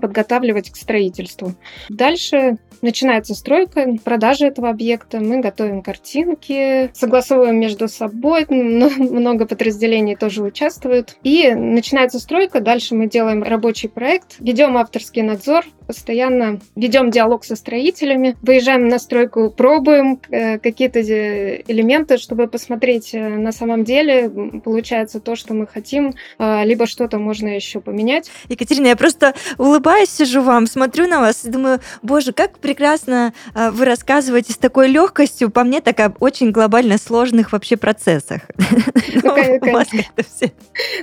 подготавливать 0.00 0.70
к 0.70 0.76
строительству. 0.76 1.54
Дальше 1.88 2.58
начинается 2.82 3.34
стройка, 3.34 3.96
продажа 4.04 4.46
этого 4.46 4.68
объекта. 4.68 5.18
Мы 5.20 5.40
готовим 5.40 5.82
картинки, 5.82 6.90
согласовываем 6.94 7.58
между 7.58 7.88
собой. 7.88 8.46
Много 8.48 9.46
подразделений 9.46 10.16
тоже 10.16 10.42
участвуют. 10.42 11.16
И 11.22 11.52
начинается 11.54 12.18
стройка. 12.18 12.60
Дальше 12.60 12.94
мы 12.94 13.08
делаем 13.08 13.42
рабочий 13.42 13.88
проект, 13.88 14.36
ведем 14.38 14.76
авторский 14.76 15.22
надзор, 15.22 15.64
постоянно 15.86 16.60
ведем 16.74 17.10
диалог 17.10 17.44
со 17.44 17.56
строителями, 17.56 18.36
выезжаем 18.42 18.88
на 18.88 18.98
стройку, 18.98 19.50
пробуем 19.50 20.20
э, 20.30 20.58
какие-то 20.58 21.00
элементы, 21.00 22.18
чтобы 22.18 22.48
посмотреть 22.48 23.14
э, 23.14 23.28
на 23.28 23.52
самом 23.52 23.84
деле, 23.84 24.28
получается 24.64 25.20
то, 25.20 25.36
что 25.36 25.54
мы 25.54 25.66
хотим, 25.66 26.14
а, 26.38 26.64
либо 26.64 26.86
что-то 26.86 27.18
можно 27.18 27.48
еще 27.48 27.80
поменять. 27.80 28.30
Екатерина, 28.48 28.88
я 28.88 28.96
просто 28.96 29.34
улыбаюсь, 29.58 29.75
сижу 30.06 30.42
вам, 30.42 30.66
смотрю 30.66 31.06
на 31.06 31.20
вас 31.20 31.44
и 31.44 31.50
думаю, 31.50 31.80
боже, 32.02 32.32
как 32.32 32.58
прекрасно 32.58 33.32
а, 33.54 33.70
вы 33.70 33.84
рассказываете 33.84 34.52
с 34.52 34.56
такой 34.56 34.88
легкостью, 34.88 35.50
по 35.50 35.64
мне, 35.64 35.80
так 35.80 36.00
об 36.00 36.22
очень 36.22 36.50
глобально 36.50 36.98
сложных 36.98 37.52
вообще 37.52 37.76
процессах. 37.76 38.42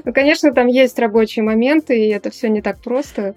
Ну, 0.06 0.14
конечно, 0.14 0.54
там 0.54 0.68
есть 0.68 0.98
рабочие 1.00 1.44
моменты, 1.44 2.00
и 2.00 2.10
это 2.10 2.30
все 2.30 2.50
не 2.50 2.62
так 2.62 2.82
просто. 2.82 3.36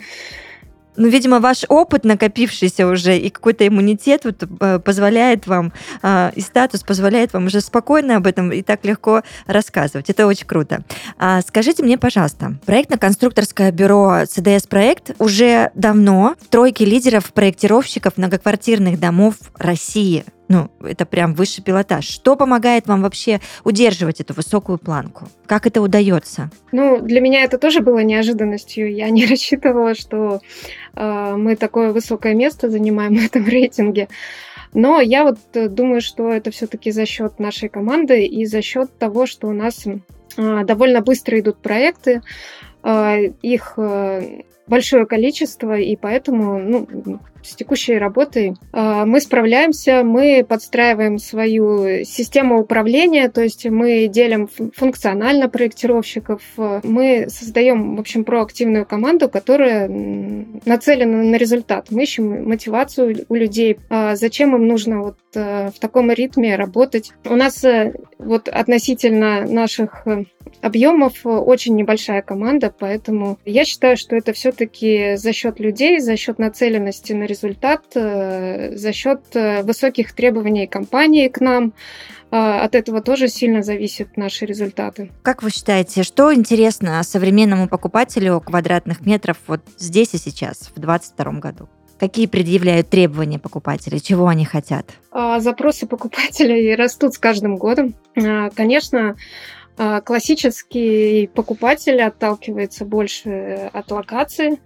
Ну, 0.96 1.08
видимо, 1.08 1.40
ваш 1.40 1.64
опыт, 1.68 2.04
накопившийся 2.04 2.86
уже, 2.86 3.16
и 3.16 3.30
какой-то 3.30 3.66
иммунитет 3.66 4.24
вот, 4.24 4.42
э, 4.60 4.78
позволяет 4.78 5.46
вам, 5.46 5.72
а, 6.02 6.32
и 6.34 6.40
статус 6.40 6.82
позволяет 6.82 7.32
вам 7.32 7.46
уже 7.46 7.60
спокойно 7.60 8.16
об 8.16 8.26
этом 8.26 8.52
и 8.52 8.62
так 8.62 8.84
легко 8.84 9.22
рассказывать. 9.46 10.10
Это 10.10 10.26
очень 10.26 10.46
круто. 10.46 10.82
А, 11.18 11.40
скажите 11.42 11.82
мне, 11.82 11.98
пожалуйста, 11.98 12.54
проектно-конструкторское 12.66 13.72
бюро 13.72 14.22
CDS 14.22 14.68
Проект 14.68 15.12
уже 15.18 15.70
давно 15.74 16.34
в 16.40 16.48
тройке 16.48 16.84
лидеров 16.84 17.32
проектировщиков 17.32 18.16
многоквартирных 18.16 18.98
домов 18.98 19.34
России. 19.58 20.24
Ну, 20.48 20.70
это 20.80 21.06
прям 21.06 21.34
высший 21.34 21.62
пилотаж. 21.62 22.06
Что 22.06 22.36
помогает 22.36 22.86
вам 22.86 23.02
вообще 23.02 23.40
удерживать 23.64 24.20
эту 24.20 24.32
высокую 24.34 24.78
планку? 24.78 25.28
Как 25.46 25.66
это 25.66 25.80
удается? 25.82 26.50
Ну, 26.72 27.00
для 27.00 27.20
меня 27.20 27.42
это 27.42 27.58
тоже 27.58 27.80
было 27.80 27.98
неожиданностью. 27.98 28.92
Я 28.92 29.10
не 29.10 29.26
рассчитывала, 29.30 29.94
что 29.94 30.40
э, 30.94 31.34
мы 31.36 31.56
такое 31.56 31.92
высокое 31.92 32.34
место 32.34 32.70
занимаем 32.70 33.16
в 33.16 33.24
этом 33.24 33.44
рейтинге. 33.46 34.08
Но 34.72 35.00
я 35.00 35.24
вот 35.24 35.38
э, 35.54 35.68
думаю, 35.68 36.00
что 36.00 36.32
это 36.32 36.50
все-таки 36.50 36.92
за 36.92 37.06
счет 37.06 37.40
нашей 37.40 37.68
команды 37.68 38.24
и 38.24 38.46
за 38.46 38.62
счет 38.62 38.96
того, 38.98 39.26
что 39.26 39.48
у 39.48 39.52
нас 39.52 39.84
э, 39.86 40.64
довольно 40.64 41.00
быстро 41.00 41.40
идут 41.40 41.58
проекты. 41.58 42.22
Э, 42.84 43.16
их 43.42 43.74
э, 43.78 44.42
большое 44.68 45.06
количество, 45.06 45.76
и 45.76 45.96
поэтому 45.96 46.58
ну, 46.58 47.20
с 47.46 47.54
текущей 47.54 47.98
работой 47.98 48.54
э, 48.72 49.04
мы 49.04 49.20
справляемся, 49.20 50.02
мы 50.02 50.44
подстраиваем 50.48 51.18
свою 51.18 52.04
систему 52.04 52.60
управления, 52.60 53.28
то 53.28 53.42
есть 53.42 53.66
мы 53.66 54.08
делим 54.08 54.48
функционально 54.74 55.48
проектировщиков, 55.48 56.42
мы 56.56 57.26
создаем, 57.28 57.96
в 57.96 58.00
общем, 58.00 58.24
проактивную 58.24 58.86
команду, 58.86 59.28
которая 59.28 59.88
нацелена 59.88 61.22
на 61.22 61.36
результат. 61.36 61.88
Мы 61.90 62.02
ищем 62.02 62.48
мотивацию 62.48 63.24
у 63.28 63.34
людей, 63.34 63.78
а 63.88 64.16
зачем 64.16 64.54
им 64.54 64.66
нужно 64.66 65.02
вот 65.02 65.18
э, 65.34 65.70
в 65.70 65.78
таком 65.78 66.10
ритме 66.10 66.56
работать. 66.56 67.12
У 67.24 67.36
нас 67.36 67.64
э, 67.64 67.94
вот 68.18 68.48
относительно 68.48 69.46
наших 69.46 70.06
объемов 70.62 71.20
очень 71.24 71.76
небольшая 71.76 72.22
команда, 72.22 72.72
поэтому 72.76 73.38
я 73.44 73.64
считаю, 73.64 73.96
что 73.96 74.16
это 74.16 74.32
все-таки 74.32 75.16
за 75.16 75.32
счет 75.32 75.60
людей, 75.60 76.00
за 76.00 76.16
счет 76.16 76.38
нацеленности 76.38 77.12
на 77.12 77.24
результат, 77.24 77.35
э, 77.44 78.76
за 78.76 78.92
счет 78.92 79.20
э, 79.34 79.62
высоких 79.62 80.12
требований 80.12 80.66
компании 80.66 81.28
к 81.28 81.40
нам. 81.40 81.72
А, 82.30 82.64
от 82.64 82.74
этого 82.74 83.00
тоже 83.00 83.28
сильно 83.28 83.62
зависят 83.62 84.16
наши 84.16 84.46
результаты. 84.46 85.12
Как 85.22 85.42
вы 85.42 85.50
считаете, 85.50 86.02
что 86.02 86.34
интересно 86.34 87.02
современному 87.02 87.68
покупателю 87.68 88.40
квадратных 88.40 89.06
метров 89.06 89.36
вот 89.46 89.60
здесь 89.78 90.14
и 90.14 90.18
сейчас, 90.18 90.70
в 90.74 90.80
2022 90.80 91.32
году? 91.40 91.68
Какие 91.98 92.26
предъявляют 92.26 92.90
требования 92.90 93.38
покупателей? 93.38 94.00
Чего 94.00 94.26
они 94.26 94.44
хотят? 94.44 94.90
А, 95.12 95.40
запросы 95.40 95.86
покупателей 95.86 96.74
растут 96.76 97.14
с 97.14 97.18
каждым 97.18 97.56
годом. 97.56 97.94
А, 98.16 98.50
конечно, 98.50 99.16
классический 99.76 101.26
покупатель 101.26 102.00
отталкивается 102.00 102.86
больше 102.86 103.70
от 103.74 103.90
локации. 103.90 104.58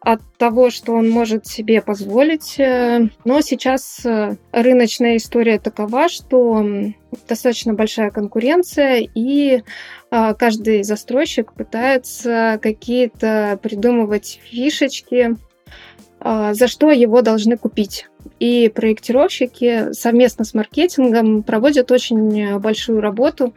От 0.00 0.20
того, 0.38 0.70
что 0.70 0.92
он 0.94 1.10
может 1.10 1.46
себе 1.46 1.82
позволить. 1.82 2.58
Э, 2.58 3.08
но 3.24 3.40
сейчас 3.42 4.04
э, 4.04 4.36
рыночная 4.50 5.16
история 5.16 5.58
такова, 5.58 6.08
что 6.08 6.64
достаточно 7.28 7.74
большая 7.74 8.10
конкуренция, 8.10 9.06
и 9.14 9.62
э, 10.10 10.34
каждый 10.34 10.84
застройщик 10.84 11.52
пытается 11.52 12.58
какие-то 12.62 13.58
придумывать 13.62 14.40
фишечки, 14.42 15.36
за 16.22 16.68
что 16.68 16.90
его 16.90 17.22
должны 17.22 17.56
купить. 17.56 18.06
И 18.38 18.68
проектировщики 18.68 19.94
совместно 19.94 20.44
с 20.44 20.52
маркетингом 20.52 21.42
проводят 21.42 21.90
очень 21.90 22.58
большую 22.58 23.00
работу 23.00 23.54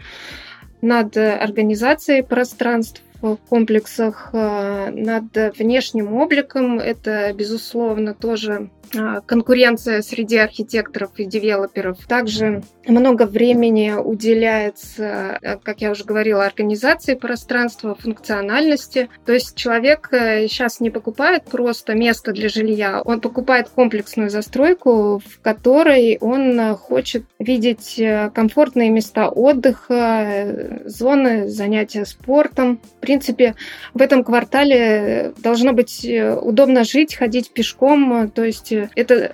над 0.82 1.18
организацией 1.18 2.22
пространств 2.22 3.02
комплексах 3.50 4.30
э, 4.34 4.90
над 4.92 5.58
внешним 5.58 6.14
обликом. 6.14 6.80
Это, 6.80 7.34
безусловно, 7.34 8.14
тоже 8.14 8.70
а, 8.83 8.83
конкуренция 9.26 10.02
среди 10.02 10.38
архитекторов 10.38 11.12
и 11.18 11.26
девелоперов. 11.26 11.98
Также 12.08 12.64
много 12.88 13.26
времени 13.26 13.92
уделяется, 13.92 15.40
э, 15.42 15.58
как 15.64 15.82
я 15.82 15.92
уже 15.92 16.04
говорила, 16.04 16.46
организации 16.46 17.16
пространства, 17.16 17.96
функциональности. 17.96 19.10
То 19.26 19.34
есть 19.34 19.56
человек 19.56 20.10
сейчас 20.12 20.80
э, 20.80 20.84
не 20.84 20.90
покупает 20.90 21.44
просто 21.46 21.94
место 21.94 22.32
для 22.34 22.50
жилья, 22.50 23.02
он 23.04 23.22
покупает 23.22 23.70
комплексную 23.70 24.30
застройку, 24.30 25.22
в 25.26 25.42
которой 25.42 26.18
он 26.20 26.76
хочет 26.76 27.26
видеть 27.40 28.00
э, 28.00 28.30
комфортные 28.34 28.90
места 28.90 29.30
отдыха, 29.30 30.82
зоны 30.86 31.48
занятия 31.48 32.06
спортом. 32.06 32.80
В 32.98 33.00
принципе, 33.00 33.56
в 33.94 34.02
этом 34.02 34.24
квартале 34.24 35.34
должно 35.38 35.74
быть 35.74 36.06
удобно 36.42 36.84
жить, 36.84 37.16
ходить 37.16 37.52
пешком, 37.52 38.30
то 38.30 38.44
есть 38.44 38.74
это 38.96 39.34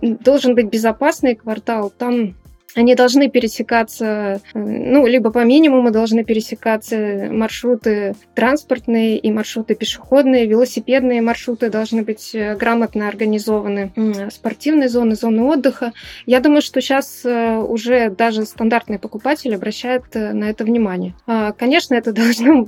должен 0.00 0.54
быть 0.54 0.66
безопасный 0.66 1.34
квартал. 1.34 1.90
Там 1.90 2.34
они 2.78 2.94
должны 2.94 3.28
пересекаться, 3.28 4.40
э, 4.54 4.58
ну, 4.58 5.04
либо 5.06 5.32
по 5.32 5.44
минимуму 5.44 5.90
должны 5.90 6.22
пересекаться 6.22 7.28
маршруты 7.28 8.14
транспортные 8.34 9.18
и 9.18 9.32
маршруты 9.32 9.74
пешеходные, 9.74 10.46
велосипедные 10.46 11.20
маршруты 11.20 11.70
должны 11.70 12.02
быть 12.02 12.34
э, 12.34 12.54
грамотно 12.54 13.08
организованы, 13.08 13.90
спортивные 14.30 14.88
зоны, 14.88 15.16
зоны 15.16 15.42
отдыха. 15.42 15.92
Я 16.24 16.38
думаю, 16.38 16.62
что 16.62 16.80
сейчас 16.80 17.22
э, 17.24 17.56
уже 17.56 18.10
даже 18.10 18.44
стандартный 18.44 19.00
покупатель 19.00 19.56
обращает 19.56 20.14
на 20.14 20.48
это 20.48 20.64
внимание. 20.64 21.14
А, 21.26 21.50
конечно, 21.52 21.94
это 21.94 22.12
должно 22.22 22.64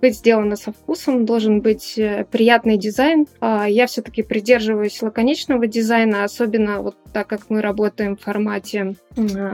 быть 0.00 0.16
сделано 0.16 0.56
со 0.56 0.72
вкусом, 0.72 1.26
должен 1.26 1.60
быть 1.60 2.00
приятный 2.30 2.78
дизайн. 2.78 3.26
А, 3.40 3.68
я 3.68 3.86
все-таки 3.86 4.22
придерживаюсь 4.22 5.02
лаконичного 5.02 5.66
дизайна, 5.66 6.24
особенно 6.24 6.80
вот 6.80 6.96
так 7.12 7.26
как 7.26 7.50
мы 7.50 7.60
работаем 7.60 8.16
в 8.16 8.20
формате 8.20 8.94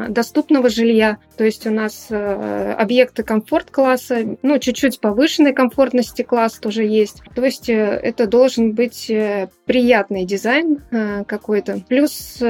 доступного 0.09 0.69
жилья. 0.69 1.19
То 1.37 1.45
есть 1.45 1.67
у 1.67 1.71
нас 1.71 2.07
э, 2.11 2.73
объекты 2.73 3.23
комфорт-класса, 3.23 4.37
ну, 4.43 4.59
чуть-чуть 4.59 5.01
повышенной 5.01 5.53
комфортности 5.53 6.23
класс 6.23 6.59
тоже 6.59 6.85
есть. 6.85 7.23
То 7.35 7.45
есть 7.45 7.69
э, 7.69 7.75
это 7.75 8.27
должен 8.27 8.73
быть 8.73 9.11
э, 9.11 9.49
приятный 9.65 10.25
дизайн 10.25 10.83
какой-то. 11.27 11.81
Плюс 11.89 12.41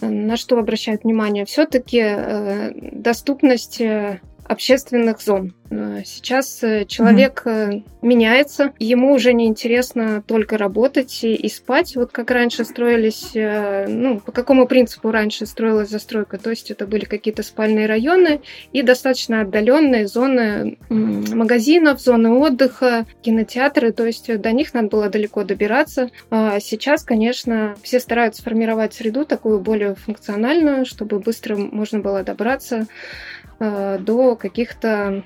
на 0.00 0.36
что 0.36 0.58
обращают 0.58 1.04
внимание, 1.04 1.44
все-таки 1.44 2.02
доступность 2.92 3.80
общественных 4.44 5.20
зон. 5.20 5.54
Э, 5.70 6.02
сейчас 6.04 6.62
э, 6.62 6.84
человек 6.86 7.42
mm 7.46 7.82
меняется, 8.02 8.72
ему 8.80 9.12
уже 9.12 9.32
не 9.32 9.46
интересно 9.46 10.24
только 10.26 10.58
работать 10.58 11.22
и, 11.22 11.36
и 11.36 11.48
спать, 11.48 11.94
вот 11.94 12.10
как 12.10 12.32
раньше 12.32 12.64
строились, 12.64 13.30
ну, 13.32 14.18
по 14.18 14.32
какому 14.32 14.66
принципу 14.66 15.12
раньше 15.12 15.46
строилась 15.46 15.88
застройка, 15.88 16.36
то 16.36 16.50
есть 16.50 16.72
это 16.72 16.84
были 16.84 17.04
какие-то 17.04 17.44
спальные 17.44 17.86
районы 17.86 18.40
и 18.72 18.82
достаточно 18.82 19.42
отдаленные 19.42 20.08
зоны 20.08 20.78
магазинов, 20.88 22.00
зоны 22.00 22.30
отдыха, 22.30 23.06
кинотеатры, 23.22 23.92
то 23.92 24.04
есть 24.04 24.36
до 24.36 24.50
них 24.50 24.74
надо 24.74 24.88
было 24.88 25.08
далеко 25.08 25.44
добираться. 25.44 26.10
А 26.30 26.58
сейчас, 26.58 27.04
конечно, 27.04 27.76
все 27.84 28.00
стараются 28.00 28.42
формировать 28.42 28.94
среду 28.94 29.24
такую 29.24 29.60
более 29.60 29.94
функциональную, 29.94 30.86
чтобы 30.86 31.20
быстро 31.20 31.56
можно 31.56 32.00
было 32.00 32.24
добраться 32.24 32.88
до 33.62 34.36
каких-то 34.36 35.22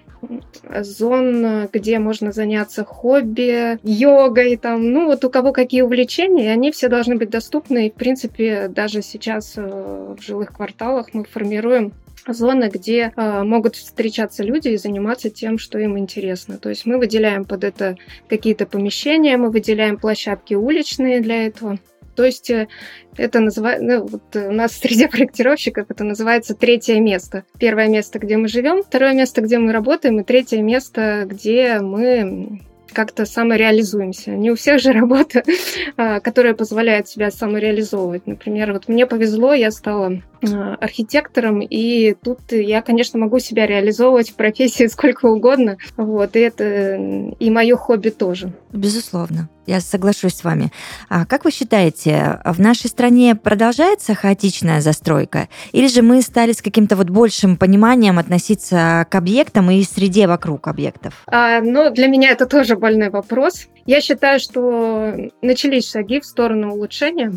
зон, 0.80 1.68
где 1.72 1.98
можно 1.98 2.32
заняться 2.32 2.84
хобби, 2.84 3.78
йогой, 3.82 4.56
там, 4.56 4.90
ну 4.90 5.06
вот 5.06 5.24
у 5.24 5.30
кого 5.30 5.52
какие 5.52 5.82
увлечения, 5.82 6.52
они 6.52 6.70
все 6.70 6.88
должны 6.88 7.16
быть 7.16 7.30
доступны. 7.30 7.86
И, 7.86 7.90
в 7.90 7.94
принципе, 7.94 8.68
даже 8.68 9.02
сейчас 9.02 9.54
э, 9.56 9.62
в 9.62 10.22
жилых 10.22 10.52
кварталах 10.52 11.08
мы 11.12 11.24
формируем 11.24 11.92
зоны, 12.26 12.70
где 12.72 13.12
э, 13.14 13.42
могут 13.42 13.76
встречаться 13.76 14.42
люди 14.42 14.68
и 14.68 14.76
заниматься 14.76 15.30
тем, 15.30 15.58
что 15.58 15.78
им 15.78 15.98
интересно. 15.98 16.58
То 16.58 16.68
есть 16.68 16.86
мы 16.86 16.98
выделяем 16.98 17.44
под 17.44 17.64
это 17.64 17.96
какие-то 18.28 18.66
помещения, 18.66 19.36
мы 19.36 19.50
выделяем 19.50 19.96
площадки 19.96 20.54
уличные 20.54 21.20
для 21.20 21.46
этого. 21.46 21.78
То 22.16 22.24
есть 22.24 22.50
э, 22.50 22.68
это 23.16 23.40
называется, 23.40 23.84
ну, 23.84 24.06
вот 24.06 24.34
у 24.34 24.52
нас 24.52 24.72
среди 24.72 25.06
проектировщиков 25.06 25.86
это 25.90 26.02
называется 26.04 26.54
третье 26.54 26.98
место. 27.00 27.44
Первое 27.58 27.88
место, 27.88 28.18
где 28.18 28.36
мы 28.36 28.48
живем, 28.48 28.82
второе 28.82 29.12
место, 29.12 29.42
где 29.42 29.58
мы 29.58 29.72
работаем, 29.72 30.18
и 30.20 30.24
третье 30.24 30.62
место, 30.62 31.26
где 31.26 31.80
мы 31.80 32.60
как-то 32.92 33.26
самореализуемся. 33.26 34.30
Не 34.30 34.50
у 34.50 34.54
всех 34.54 34.80
же 34.80 34.92
работа, 34.92 35.42
а, 35.96 36.20
которая 36.20 36.54
позволяет 36.54 37.08
себя 37.08 37.30
самореализовывать. 37.30 38.26
Например, 38.26 38.72
вот 38.72 38.88
мне 38.88 39.06
повезло, 39.06 39.52
я 39.52 39.70
стала 39.70 40.22
архитектором, 40.42 41.60
и 41.60 42.14
тут 42.14 42.40
я, 42.50 42.82
конечно, 42.82 43.18
могу 43.18 43.38
себя 43.38 43.66
реализовывать 43.66 44.30
в 44.30 44.34
профессии 44.34 44.86
сколько 44.88 45.26
угодно. 45.26 45.76
Вот, 45.96 46.36
и 46.36 46.40
это 46.40 46.96
и 47.38 47.50
мое 47.50 47.76
хобби 47.76 48.10
тоже. 48.10 48.52
Безусловно. 48.72 49.48
Я 49.66 49.80
соглашусь 49.80 50.34
с 50.34 50.44
вами. 50.44 50.70
А 51.08 51.26
как 51.26 51.44
вы 51.44 51.50
считаете, 51.50 52.40
в 52.44 52.60
нашей 52.60 52.88
стране 52.88 53.34
продолжается 53.34 54.14
хаотичная 54.14 54.80
застройка? 54.80 55.48
Или 55.72 55.88
же 55.88 56.02
мы 56.02 56.22
стали 56.22 56.52
с 56.52 56.62
каким-то 56.62 56.94
вот 56.94 57.10
большим 57.10 57.56
пониманием 57.56 58.18
относиться 58.18 59.06
к 59.10 59.14
объектам 59.16 59.70
и 59.72 59.82
среде 59.82 60.28
вокруг 60.28 60.68
объектов? 60.68 61.24
А, 61.26 61.60
ну, 61.60 61.90
для 61.90 62.06
меня 62.06 62.30
это 62.30 62.46
тоже 62.46 62.76
больной 62.76 63.10
вопрос. 63.10 63.66
Я 63.86 64.00
считаю, 64.00 64.38
что 64.38 65.14
начались 65.42 65.90
шаги 65.90 66.20
в 66.20 66.24
сторону 66.24 66.72
улучшения. 66.72 67.32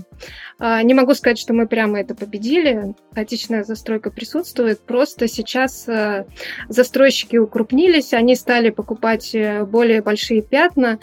А, 0.60 0.84
не 0.84 0.94
могу 0.94 1.16
сказать, 1.16 1.40
что 1.40 1.54
мы 1.54 1.68
прямо 1.68 2.00
это 2.00 2.14
победили. 2.14 2.89
Хаотичная 3.14 3.64
застройка 3.64 4.12
присутствует. 4.12 4.80
Просто 4.80 5.28
сейчас 5.28 5.88
э, 5.88 6.26
застройщики 6.68 7.38
укрупнились, 7.38 8.14
они 8.14 8.36
стали 8.36 8.70
покупать 8.70 9.34
э, 9.34 9.64
более 9.66 10.02
большие 10.02 10.42
пятна, 10.42 11.00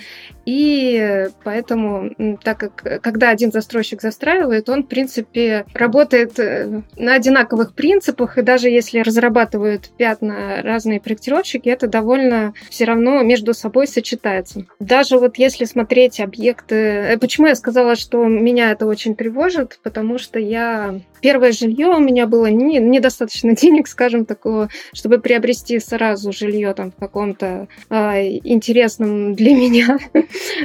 и 0.46 1.26
поэтому, 1.42 2.38
так 2.42 2.58
как 2.58 3.02
когда 3.02 3.30
один 3.30 3.50
застройщик 3.50 4.00
застраивает, 4.00 4.68
он, 4.68 4.84
в 4.84 4.86
принципе, 4.86 5.66
работает 5.74 6.38
э, 6.38 6.82
на 6.96 7.14
одинаковых 7.14 7.74
принципах, 7.74 8.38
и 8.38 8.42
даже 8.42 8.70
если 8.70 9.00
разрабатывают 9.00 9.90
пятна 9.98 10.62
разные 10.62 11.00
проектировщики, 11.00 11.68
это 11.68 11.88
довольно 11.88 12.54
все 12.70 12.84
равно 12.84 13.22
между 13.22 13.54
собой 13.54 13.88
сочетается. 13.88 14.66
Даже 14.78 15.18
вот 15.18 15.36
если 15.36 15.64
смотреть 15.64 16.20
объекты... 16.20 17.18
Почему 17.20 17.48
я 17.48 17.56
сказала, 17.56 17.96
что 17.96 18.24
меня 18.24 18.70
это 18.70 18.86
очень 18.86 19.16
тревожит, 19.16 19.80
потому 19.82 20.18
что 20.18 20.38
я... 20.38 21.00
Первое 21.22 21.50
жилье 21.50 21.88
у 21.88 21.98
меня 21.98 22.28
было 22.28 22.46
не, 22.46 22.78
недостаточно 22.78 23.56
денег, 23.56 23.88
скажем, 23.88 24.24
такого, 24.24 24.68
чтобы 24.92 25.18
приобрести 25.18 25.80
сразу 25.80 26.30
жилье 26.32 26.72
там 26.72 26.92
в 26.92 26.96
каком-то 26.96 27.66
э, 27.90 28.22
интересном 28.44 29.34
для 29.34 29.56
меня 29.56 29.98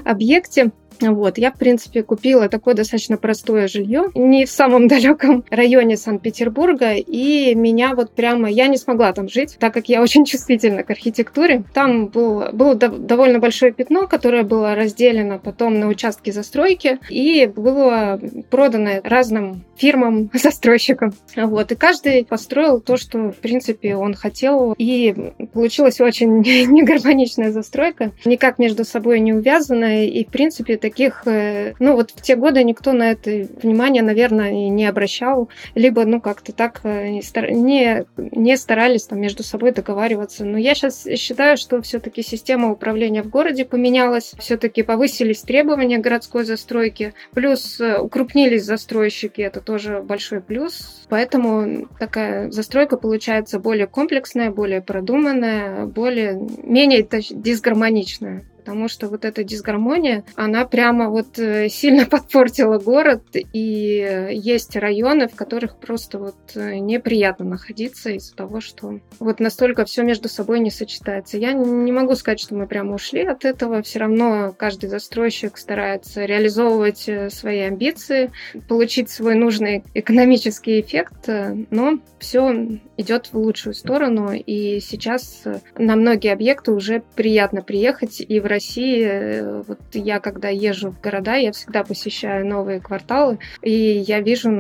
объекте. 0.06 0.72
Вот, 1.02 1.38
я, 1.38 1.52
в 1.52 1.58
принципе, 1.58 2.04
купила 2.04 2.50
такое 2.50 2.74
достаточно 2.74 3.18
простое 3.18 3.68
жилье, 3.68 4.10
не 4.14 4.46
в 4.46 4.52
самом 4.52 4.88
далеком 4.92 5.44
районе 5.50 5.98
Санкт-Петербурга, 5.98 6.94
и 6.94 7.56
меня 7.56 7.96
вот 7.96 8.12
прямо, 8.12 8.50
я 8.50 8.68
не 8.68 8.78
смогла 8.78 9.14
там 9.14 9.30
жить, 9.30 9.58
так 9.60 9.74
как 9.74 9.90
я 9.90 10.02
очень 10.02 10.26
чувствительна 10.32 10.84
к 10.84 10.90
архитектуре. 10.90 11.64
Там 11.74 12.08
был, 12.08 12.46
было 12.52 12.76
довольно 12.76 13.40
большое 13.40 13.72
пятно, 13.72 14.08
которое 14.08 14.44
было 14.44 14.76
разделено 14.76 15.40
потом 15.40 15.80
на 15.80 15.88
участки 15.88 16.32
застройки, 16.32 17.00
и 17.10 17.48
было 17.48 18.20
продано 18.50 19.02
разным 19.04 19.64
фирмам, 19.76 20.30
застройщикам. 20.34 21.14
Вот, 21.36 21.72
и 21.72 21.76
каждый 21.76 22.26
построил 22.26 22.80
то, 22.80 22.98
что, 22.98 23.32
в 23.32 23.38
принципе, 23.38 23.96
он 23.96 24.14
хотел, 24.14 24.76
и 24.78 25.34
получилась 25.54 26.00
очень 26.02 26.40
негармоничная 26.40 27.52
застройка, 27.52 28.12
никак 28.26 28.60
между 28.60 28.86
собой 28.86 29.20
не 29.20 29.34
увязанная, 29.34 30.06
и, 30.06 30.24
в 30.26 30.28
принципе, 30.28 30.78
такие 30.78 30.91
таких, 30.92 31.24
э, 31.26 31.74
ну 31.80 31.96
вот 31.96 32.12
в 32.12 32.22
те 32.22 32.36
годы 32.36 32.64
никто 32.64 32.92
на 32.92 33.12
это 33.12 33.48
внимание, 33.64 34.04
наверное, 34.04 34.52
не 34.52 34.86
обращал, 34.86 35.50
либо, 35.74 36.04
ну 36.06 36.20
как-то 36.20 36.52
так 36.52 36.82
э, 36.84 37.08
не, 37.08 38.06
не 38.18 38.58
старались 38.58 39.06
там 39.06 39.22
между 39.22 39.42
собой 39.44 39.72
договариваться. 39.72 40.44
Но 40.44 40.58
я 40.58 40.76
сейчас 40.76 41.06
считаю, 41.16 41.56
что 41.56 41.82
все-таки 41.82 42.22
система 42.24 42.72
управления 42.72 43.24
в 43.24 43.30
городе 43.30 43.64
поменялась, 43.64 44.34
все-таки 44.38 44.84
повысились 44.84 45.42
требования 45.42 45.98
городской 45.98 46.44
застройки, 46.44 47.14
плюс 47.34 47.80
э, 47.80 47.98
укрупнились 47.98 48.66
застройщики, 48.66 49.42
это 49.42 49.62
тоже 49.62 50.02
большой 50.02 50.42
плюс. 50.42 51.06
Поэтому 51.08 51.88
такая 52.00 52.52
застройка 52.52 52.98
получается 52.98 53.60
более 53.60 53.88
комплексная, 53.88 54.52
более 54.52 54.82
продуманная, 54.82 55.86
более 55.86 56.34
менее 56.64 57.08
дисгармоничная 57.32 58.44
потому 58.62 58.88
что 58.88 59.08
вот 59.08 59.26
эта 59.26 59.44
дисгармония, 59.44 60.24
она 60.36 60.66
прямо 60.66 61.10
вот 61.10 61.40
э, 61.40 61.68
сильно 61.68 62.06
подпортила 62.10 62.78
город, 62.78 63.24
и 63.34 64.30
есть 64.32 64.76
районы, 64.76 65.28
в 65.28 65.36
которых 65.36 65.78
просто 65.78 66.20
вот 66.20 66.36
э, 66.56 66.76
неприятно 66.76 67.46
находиться 67.46 68.12
из-за 68.12 68.36
того, 68.36 68.62
что 68.62 69.00
вот 69.20 69.40
настолько 69.40 69.86
все 69.86 70.04
между 70.04 70.30
собой 70.30 70.60
не 70.60 70.70
сочетается. 70.70 71.38
Я 71.38 71.54
не 71.54 71.92
могу 71.92 72.16
сказать, 72.16 72.40
что 72.40 72.56
мы 72.56 72.68
прямо 72.68 72.94
ушли 72.94 73.24
от 73.24 73.46
этого, 73.46 73.82
все 73.82 74.00
равно 74.00 74.54
каждый 74.58 74.90
застройщик 74.90 75.58
старается 75.58 76.26
реализовывать 76.26 77.10
э, 77.10 77.30
свои 77.32 77.62
амбиции, 77.62 78.32
получить 78.68 79.10
свой 79.10 79.34
нужный 79.36 79.84
экономический 79.96 80.82
эффект, 80.82 81.28
но 81.72 82.00
все 82.20 82.80
идет 82.98 83.28
в 83.32 83.38
лучшую 83.38 83.74
сторону, 83.74 84.34
и 84.34 84.80
сейчас 84.80 85.44
на 85.78 85.96
многие 85.96 86.32
объекты 86.32 86.72
уже 86.72 87.02
приятно 87.16 87.64
приехать, 87.64 88.22
и 88.22 88.40
в 88.40 88.51
России, 88.52 89.04
э, 89.04 89.64
вот 89.68 89.80
я 89.94 90.20
когда 90.20 90.50
езжу 90.50 90.92
в 90.92 91.02
города, 91.02 91.36
я 91.36 91.52
всегда 91.52 91.84
посещаю 91.84 92.46
новые 92.46 92.80
кварталы, 92.80 93.40
и 93.62 93.72
я 93.72 94.22
вижу 94.22 94.52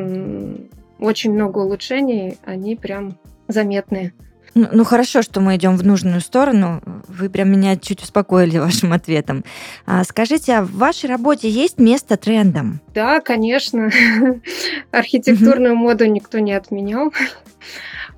очень 1.00 1.34
много 1.34 1.60
улучшений, 1.60 2.38
они 2.46 2.76
прям 2.76 3.18
заметные. 3.48 4.14
Ну, 4.54 4.68
ну 4.72 4.84
хорошо, 4.84 5.22
что 5.22 5.40
мы 5.40 5.56
идем 5.56 5.78
в 5.78 5.86
нужную 5.86 6.20
сторону. 6.22 6.82
Вы 7.08 7.30
прям 7.30 7.52
меня 7.52 7.78
чуть 7.78 8.02
успокоили 8.02 8.58
вашим 8.60 8.94
ответом. 8.94 9.44
А, 9.86 10.04
скажите, 10.04 10.54
а 10.54 10.64
в 10.64 10.72
вашей 10.74 11.10
работе 11.10 11.50
есть 11.50 11.80
место 11.80 12.18
трендам? 12.18 12.82
Да, 12.94 13.22
конечно. 13.22 13.90
Архитектурную 14.92 15.76
моду 15.76 16.06
никто 16.06 16.40
не 16.40 16.54
отменял. 16.54 17.14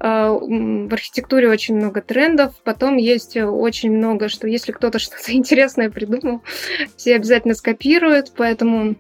А, 0.05 0.31
в 0.33 0.93
архитектуре 0.93 1.49
очень 1.49 1.77
много 1.77 2.01
трендов, 2.01 2.53
потом 2.65 2.97
есть 2.97 3.37
очень 3.37 3.89
много, 3.89 4.27
что 4.27 4.49
если 4.49 4.73
кто-то 4.73 4.99
что-то 4.99 5.31
интересное 5.31 5.89
придумал, 5.89 6.41
все 6.97 7.15
обязательно 7.15 7.53
скопируют, 7.53 8.33
поэтому 8.35 8.95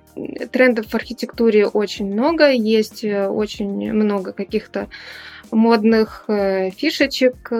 трендов 0.53 0.87
в 0.87 0.95
архитектуре 0.95 1.67
очень 1.67 2.05
много, 2.05 2.51
есть 2.51 3.03
очень 3.03 3.91
много 3.91 4.31
каких-то 4.31 4.87
модных 5.51 6.23
э, 6.29 6.69
фишечек. 6.71 7.51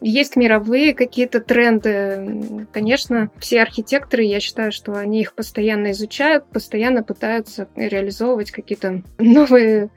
Есть 0.00 0.34
мировые 0.34 0.94
какие-то 0.94 1.40
тренды. 1.40 2.66
Конечно, 2.72 3.30
все 3.38 3.60
архитекторы, 3.60 4.24
я 4.24 4.40
считаю, 4.40 4.72
что 4.72 4.94
они 4.94 5.20
их 5.20 5.34
постоянно 5.34 5.92
изучают, 5.92 6.46
постоянно 6.46 7.04
пытаются 7.04 7.68
реализовывать 7.76 8.50
какие-то 8.50 9.02
новые 9.18 9.90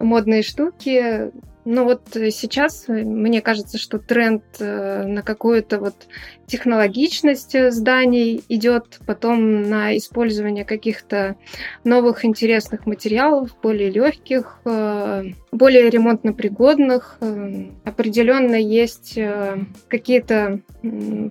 модные 0.00 0.42
штуки. 0.42 1.30
Но 1.70 1.84
вот 1.84 2.02
сейчас 2.12 2.86
мне 2.88 3.40
кажется, 3.40 3.78
что 3.78 4.00
тренд 4.00 4.42
э, 4.58 5.04
на 5.06 5.22
какую-то 5.22 5.78
вот 5.78 5.94
технологичность 6.46 7.54
зданий 7.70 8.42
идет, 8.48 8.98
потом 9.06 9.62
на 9.62 9.96
использование 9.96 10.64
каких-то 10.64 11.36
новых 11.84 12.24
интересных 12.24 12.86
материалов, 12.86 13.56
более 13.62 13.88
легких, 13.88 14.58
э, 14.64 15.26
более 15.52 15.88
ремонтно 15.88 16.32
пригодных. 16.32 17.18
Э, 17.20 17.66
определенно 17.84 18.56
есть 18.56 19.16
какие-то 19.86 20.62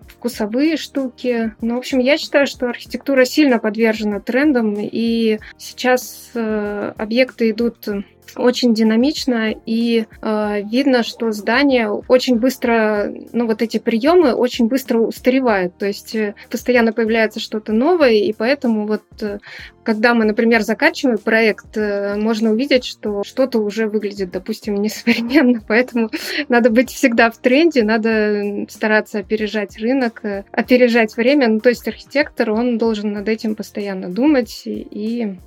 вкусовые 0.08 0.78
штуки. 0.78 1.54
Ну, 1.60 1.76
в 1.76 1.80
общем, 1.80 2.00
я 2.00 2.18
считаю, 2.18 2.48
что 2.48 2.70
архитектура 2.70 3.26
сильно 3.26 3.60
подвержена 3.60 4.22
трендам, 4.22 4.76
и 4.80 5.40
сейчас 5.58 6.32
объекты 6.34 7.50
идут 7.50 7.90
очень 8.36 8.74
динамично, 8.74 9.54
и 9.66 10.06
э, 10.22 10.62
видно, 10.64 11.04
что 11.04 11.32
здание 11.32 11.90
очень 11.90 12.38
быстро, 12.38 13.12
ну 13.34 13.48
вот 13.48 13.62
эти 13.62 13.78
приемы 13.80 14.34
очень 14.34 14.68
быстро 14.68 15.00
устаревают, 15.00 15.78
то 15.78 15.86
есть 15.86 16.16
э, 16.16 16.36
постоянно 16.50 16.94
появляется 16.94 17.40
что-то 17.40 17.74
новое, 17.74 18.12
и 18.12 18.34
поэтому 18.34 18.88
вот 18.88 19.04
э, 19.22 19.40
когда 19.84 20.14
мы, 20.14 20.26
например, 20.26 20.62
заканчиваем 20.62 21.18
проект, 21.18 21.76
э, 21.78 22.16
можно 22.16 22.52
увидеть, 22.52 22.86
что 22.86 23.24
что-то 23.24 23.60
уже 23.60 23.88
выглядит, 23.88 24.32
допустим, 24.32 24.76
несовременно, 24.82 25.62
поэтому 25.68 26.10
надо 26.48 26.70
быть 26.70 26.92
всегда 26.92 27.32
в 27.32 27.38
тренде, 27.38 27.84
надо 27.84 28.66
стараться 28.70 29.20
опережать 29.20 29.78
рынок, 29.78 30.22
опережать 30.52 31.16
время, 31.18 31.48
ну 31.48 31.60
то 31.60 31.70
есть 31.70 31.88
архитектор, 31.88 32.52
он 32.52 32.78
должен 32.78 33.14
над 33.14 33.28
этим 33.28 33.56
постоянно 33.56 34.10
думать 34.10 34.64
и 34.66 35.38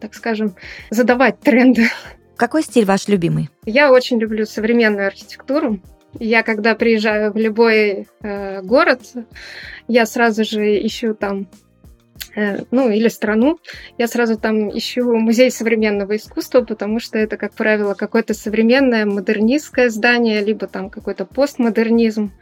так 0.00 0.14
скажем, 0.14 0.54
задавать 0.90 1.40
тренды. 1.40 1.88
Какой 2.36 2.62
стиль 2.62 2.84
ваш 2.84 3.08
любимый? 3.08 3.50
Я 3.64 3.92
очень 3.92 4.18
люблю 4.18 4.46
современную 4.46 5.06
архитектуру. 5.06 5.80
Я 6.18 6.42
когда 6.42 6.74
приезжаю 6.74 7.32
в 7.32 7.36
любой 7.36 8.08
э, 8.20 8.62
город, 8.62 9.00
я 9.88 10.04
сразу 10.06 10.44
же 10.44 10.84
ищу 10.86 11.14
там 11.14 11.48
э, 12.36 12.64
ну, 12.70 12.90
или 12.90 13.08
страну, 13.08 13.58
я 13.96 14.08
сразу 14.08 14.38
там 14.38 14.76
ищу 14.76 15.14
музей 15.16 15.50
современного 15.50 16.16
искусства, 16.16 16.62
потому 16.62 17.00
что 17.00 17.18
это, 17.18 17.36
как 17.36 17.54
правило, 17.54 17.94
какое-то 17.94 18.34
современное 18.34 19.06
модернистское 19.06 19.88
здание, 19.88 20.42
либо 20.42 20.66
там 20.66 20.90
какой-то 20.90 21.24
постмодернизм. 21.24 22.32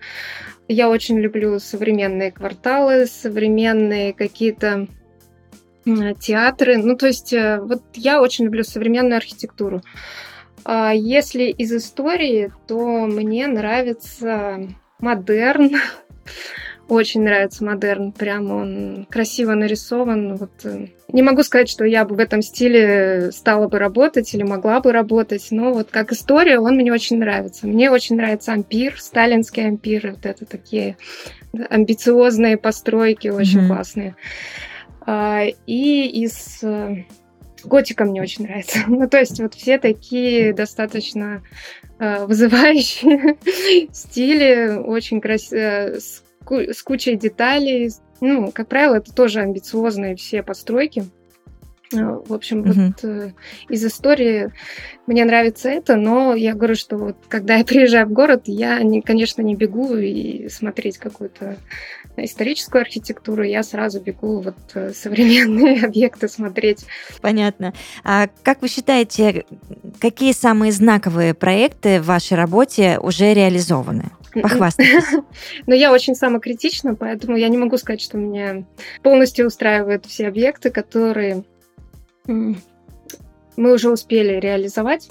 Я 0.67 0.89
очень 0.89 1.19
люблю 1.19 1.59
современные 1.59 2.33
кварталы, 2.33 3.07
современные 3.07 4.13
какие-то 4.13 4.89
театры. 6.19 6.79
Ну, 6.79 6.97
то 6.97 7.07
есть, 7.07 7.33
э, 7.33 7.61
вот 7.61 7.83
я 7.95 8.21
очень 8.21 8.47
люблю 8.47 8.65
современную 8.65 9.17
архитектуру. 9.17 9.83
А 10.65 10.93
если 10.93 11.45
из 11.45 11.73
истории, 11.73 12.53
то 12.67 13.07
мне 13.07 13.47
нравится 13.47 14.69
модерн. 14.99 15.71
Очень 16.89 17.23
нравится 17.23 17.65
модерн, 17.65 18.11
прямо 18.11 18.55
он 18.55 19.07
красиво 19.09 19.55
нарисован. 19.55 20.35
Вот. 20.35 20.51
Э, 20.65 20.89
не 21.13 21.23
могу 21.23 21.45
сказать, 21.45 21.69
что 21.69 21.85
я 21.85 22.05
бы 22.05 22.17
в 22.17 22.19
этом 22.19 22.43
стиле 22.43 23.31
стала 23.31 23.69
бы 23.69 23.79
работать 23.79 24.35
или 24.35 24.43
могла 24.43 24.81
бы 24.81 24.91
работать, 24.91 25.47
но 25.53 25.73
вот 25.73 25.91
как 25.91 26.11
история 26.11 26.59
он 26.59 26.75
мне 26.75 26.93
очень 26.93 27.19
нравится. 27.19 27.69
Мне 27.69 27.93
очень 27.93 28.17
нравится 28.17 28.53
ампир, 28.53 29.01
сталинский 29.01 29.69
ампир, 29.69 30.11
вот 30.17 30.27
это 30.27 30.45
такие 30.47 30.97
амбициозные 31.53 32.57
постройки, 32.57 33.29
очень 33.29 33.61
mm-hmm. 33.61 33.67
классные. 33.69 34.17
А, 35.07 35.45
и 35.67 36.07
из 36.25 36.63
э, 36.63 37.05
Готика 37.65 38.05
мне 38.05 38.23
очень 38.23 38.45
нравится. 38.45 38.81
ну, 38.89 39.09
то 39.09 39.19
есть 39.19 39.41
вот 39.41 39.55
все 39.55 39.79
такие 39.79 40.53
достаточно 40.53 41.43
э, 41.99 42.25
вызывающие 42.25 43.37
стили, 43.93 44.77
очень 44.77 45.21
красивые, 45.21 45.97
э, 45.97 46.01
с, 46.01 46.23
с 46.49 46.83
кучей 46.83 47.17
деталей. 47.17 47.91
Ну, 48.21 48.53
как 48.53 48.69
правило, 48.69 48.97
это 48.97 49.15
тоже 49.15 49.41
амбициозные 49.41 50.17
все 50.17 50.43
постройки. 50.43 51.05
Э, 51.93 52.21
в 52.25 52.33
общем, 52.33 52.61
угу. 52.61 52.73
вот 52.73 53.05
э, 53.05 53.33
из 53.69 53.85
истории 53.85 54.53
мне 55.07 55.25
нравится 55.25 55.69
это, 55.69 55.97
но 55.97 56.35
я 56.35 56.55
говорю, 56.55 56.77
что 56.77 56.97
вот 56.97 57.17
когда 57.29 57.57
я 57.57 57.65
приезжаю 57.67 58.07
в 58.07 58.13
город, 58.13 58.43
я, 58.47 58.83
не, 58.83 59.03
конечно, 59.03 59.43
не 59.43 59.57
бегу 59.57 59.97
и 59.97 60.49
смотреть 60.49 60.99
какую-то 60.99 61.57
историческую 62.17 62.83
архитектуру, 62.83 63.43
я 63.43 63.63
сразу 63.63 64.01
бегу 64.01 64.41
вот 64.41 64.57
э, 64.75 64.93
современные 64.93 65.85
объекты 65.85 66.29
смотреть. 66.29 66.87
Понятно. 67.21 67.73
А 68.05 68.29
как 68.43 68.63
вы 68.63 68.69
считаете, 68.69 69.45
какие 70.01 70.33
самые 70.33 70.73
знаковые 70.73 71.35
проекты 71.35 72.01
в 72.01 72.07
вашей 72.07 72.37
работе 72.37 72.99
уже 73.01 73.35
реализованы? 73.35 74.11
Похвастайтесь. 74.33 75.19
Но 75.67 75.75
я 75.75 75.93
очень 75.93 76.15
самокритична, 76.15 76.95
поэтому 76.95 77.37
я 77.37 77.49
не 77.49 77.59
могу 77.59 77.77
сказать, 77.79 78.01
что 78.01 78.17
меня 78.17 78.65
полностью 79.03 79.47
устраивают 79.47 80.07
все 80.07 80.29
объекты, 80.29 80.71
которые 80.71 81.43
мы 82.27 83.73
уже 83.73 83.91
успели 83.91 84.41
реализовать. 84.41 85.09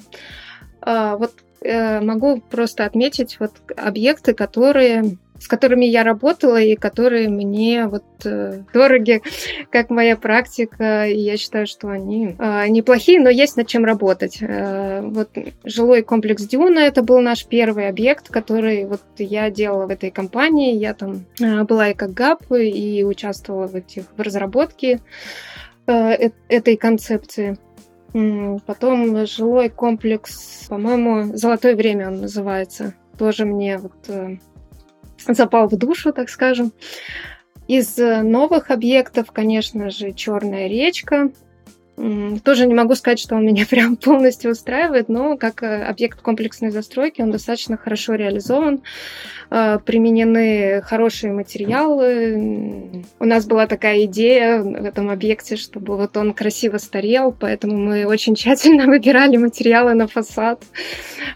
А, 0.81 1.17
вот 1.17 1.33
э, 1.61 1.99
могу 2.01 2.41
просто 2.41 2.85
отметить 2.85 3.37
вот 3.39 3.51
объекты, 3.75 4.33
которые 4.33 5.17
с 5.39 5.47
которыми 5.47 5.85
я 5.85 6.03
работала 6.03 6.59
и 6.59 6.75
которые 6.75 7.29
мне 7.29 7.87
вот 7.87 8.03
э, 8.25 8.61
дороги, 8.73 9.21
как 9.71 9.89
моя 9.89 10.17
практика. 10.17 11.07
И 11.07 11.17
я 11.17 11.37
считаю, 11.37 11.65
что 11.65 11.87
они 11.87 12.35
э, 12.37 12.67
неплохие, 12.67 13.19
но 13.21 13.29
есть 13.29 13.55
над 13.55 13.67
чем 13.67 13.85
работать. 13.85 14.39
Э, 14.41 15.01
вот 15.01 15.29
жилой 15.63 16.03
комплекс 16.03 16.43
Дюна 16.43 16.79
это 16.79 17.01
был 17.03 17.21
наш 17.21 17.45
первый 17.45 17.87
объект, 17.87 18.27
который 18.29 18.85
вот 18.85 19.01
я 19.17 19.49
делала 19.49 19.85
в 19.85 19.89
этой 19.91 20.11
компании. 20.11 20.75
Я 20.75 20.93
там 20.93 21.25
э, 21.39 21.63
была 21.63 21.89
и 21.89 21.93
как 21.93 22.13
ГАП, 22.13 22.51
и 22.51 23.03
участвовала 23.03 23.67
в 23.67 23.75
этих 23.75 24.03
в 24.17 24.21
разработке 24.21 24.95
э, 24.95 24.99
э 25.91 26.31
этой 26.47 26.77
концепции. 26.77 27.57
Потом 28.65 29.25
жилой 29.27 29.69
комплекс, 29.69 30.65
по-моему, 30.67 31.37
«Золотое 31.37 31.75
время» 31.75 32.07
он 32.07 32.21
называется. 32.21 32.95
Тоже 33.17 33.45
мне 33.45 33.77
вот 33.77 33.93
э, 34.07 34.37
запал 35.27 35.67
в 35.67 35.77
душу, 35.77 36.11
так 36.11 36.29
скажем. 36.29 36.71
Из 37.67 37.99
э, 37.99 38.23
новых 38.23 38.71
объектов, 38.71 39.31
конечно 39.31 39.91
же, 39.91 40.11
Черная 40.11 40.67
речка. 40.67 41.31
Тоже 42.43 42.65
не 42.65 42.73
могу 42.73 42.95
сказать, 42.95 43.19
что 43.19 43.35
он 43.35 43.45
меня 43.45 43.65
прям 43.69 43.97
полностью 43.97 44.51
устраивает, 44.51 45.09
но 45.09 45.37
как 45.37 45.63
э, 45.63 45.83
объект 45.83 46.21
комплексной 46.21 46.71
застройки 46.71 47.21
он 47.21 47.31
достаточно 47.31 47.75
хорошо 47.75 48.15
реализован. 48.15 48.81
Э, 49.49 49.79
применены 49.83 50.81
хорошие 50.81 51.33
материалы. 51.33 53.03
У 53.19 53.25
нас 53.25 53.45
была 53.45 53.67
такая 53.67 54.05
идея 54.05 54.61
в 54.61 54.85
этом 54.85 55.09
объекте, 55.09 55.57
чтобы 55.57 55.97
вот 55.97 56.15
он 56.15 56.33
красиво 56.33 56.77
старел, 56.77 57.35
поэтому 57.37 57.77
мы 57.77 58.05
очень 58.05 58.35
тщательно 58.35 58.85
выбирали 58.87 59.35
материалы 59.35 59.93
на 59.93 60.07
фасад. 60.07 60.63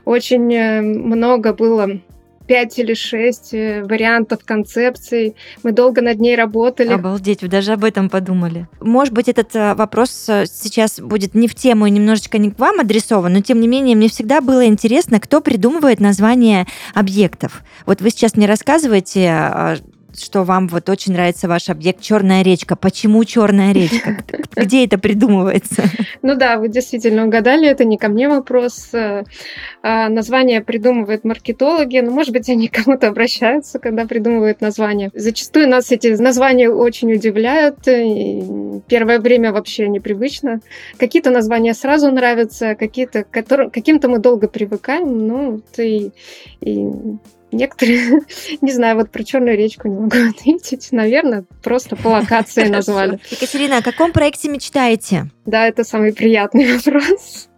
Очень 0.06 0.82
много 0.82 1.54
было 1.54 2.00
пять 2.48 2.78
или 2.80 2.94
шесть 2.94 3.54
э, 3.54 3.84
вариантов 3.84 4.40
концепций. 4.46 5.36
Мы 5.64 5.72
долго 5.72 6.02
над 6.02 6.20
ней 6.20 6.36
работали. 6.36 6.94
Обалдеть, 6.94 7.42
вы 7.42 7.48
даже 7.48 7.74
об 7.74 7.84
этом 7.84 8.10
подумали. 8.10 8.68
Может 8.80 9.14
быть, 9.14 9.28
этот 9.28 9.56
э, 9.56 9.74
вопрос 9.76 10.26
э, 10.28 10.46
сейчас 10.46 11.00
будет 11.00 11.36
не 11.36 11.48
в 11.48 11.56
тему 11.56 11.86
и 11.86 11.92
немножечко 11.92 12.38
не 12.38 12.52
к 12.52 12.60
вам 12.60 12.80
адресован, 12.80 13.34
но 13.34 13.42
тем 13.42 13.60
не 13.60 13.68
менее 13.68 13.96
мне 13.96 14.10
всегда 14.10 14.42
было 14.42 14.66
интересно, 14.66 15.20
кто 15.20 15.42
придумывает 15.42 16.00
название 16.00 16.68
объектов. 16.94 17.64
Вот 17.86 18.02
вы 18.02 18.10
сейчас 18.10 18.36
мне 18.36 18.46
рассказываете, 18.46 19.30
а, 19.30 19.78
что 20.18 20.44
вам 20.44 20.68
вот 20.68 20.90
очень 20.90 21.14
нравится 21.14 21.48
ваш 21.48 21.70
объект 21.70 22.02
Черная 22.02 22.44
речка. 22.44 22.76
Почему 22.76 23.24
Черная 23.24 23.74
речка? 23.74 24.24
Где 24.56 24.86
это 24.86 24.98
придумывается? 24.98 25.84
Ну 26.22 26.36
да, 26.36 26.58
вы 26.58 26.70
действительно 26.70 27.26
угадали, 27.26 27.68
это 27.68 27.84
не 27.84 27.98
ко 27.98 28.08
мне 28.08 28.30
вопрос. 28.30 28.92
А, 28.94 30.10
название 30.10 30.62
придумывают 30.62 31.26
маркетологи, 31.26 32.00
но, 32.00 32.12
может 32.12 32.32
быть, 32.32 32.50
они 32.50 32.70
к 32.70 32.84
кому-то 32.84 33.10
обращаются, 33.10 33.80
когда 33.80 34.06
придумывают 34.06 34.62
название. 34.62 35.12
Зачастую 35.14 35.68
нас 35.68 35.92
эти 35.92 36.08
названия 36.08 36.70
очень 36.70 37.12
удивляют. 37.12 37.80
Первое 38.88 39.20
время 39.20 39.52
вообще 39.52 39.88
непривычно. 39.90 40.62
Какие-то 40.98 41.30
названия 41.30 41.74
сразу 41.74 42.12
нравятся, 42.12 42.76
какие-то, 42.76 43.24
каким-то 43.24 44.08
мы 44.08 44.20
долго 44.20 44.48
привыкаем, 44.48 45.28
ну, 45.28 45.62
и, 45.78 46.12
и 46.62 46.88
Некоторые, 47.54 48.22
не 48.62 48.72
знаю, 48.72 48.98
вот 48.98 49.12
про 49.12 49.24
Черную 49.24 49.58
речку 49.58 49.88
не 49.88 49.96
могу 49.96 50.18
ответить. 50.30 50.90
Наверное, 50.92 51.46
просто 51.62 51.96
по 51.96 52.08
локации 52.08 52.66
назвали. 52.66 53.20
Екатерина, 53.30 53.78
о 53.78 53.82
каком 53.82 54.12
проекте 54.12 54.50
мечтаете? 54.50 55.30
Да, 55.46 55.68
это 55.68 55.84
самый 55.84 56.14
приятный 56.14 56.78
вопрос. 56.78 57.50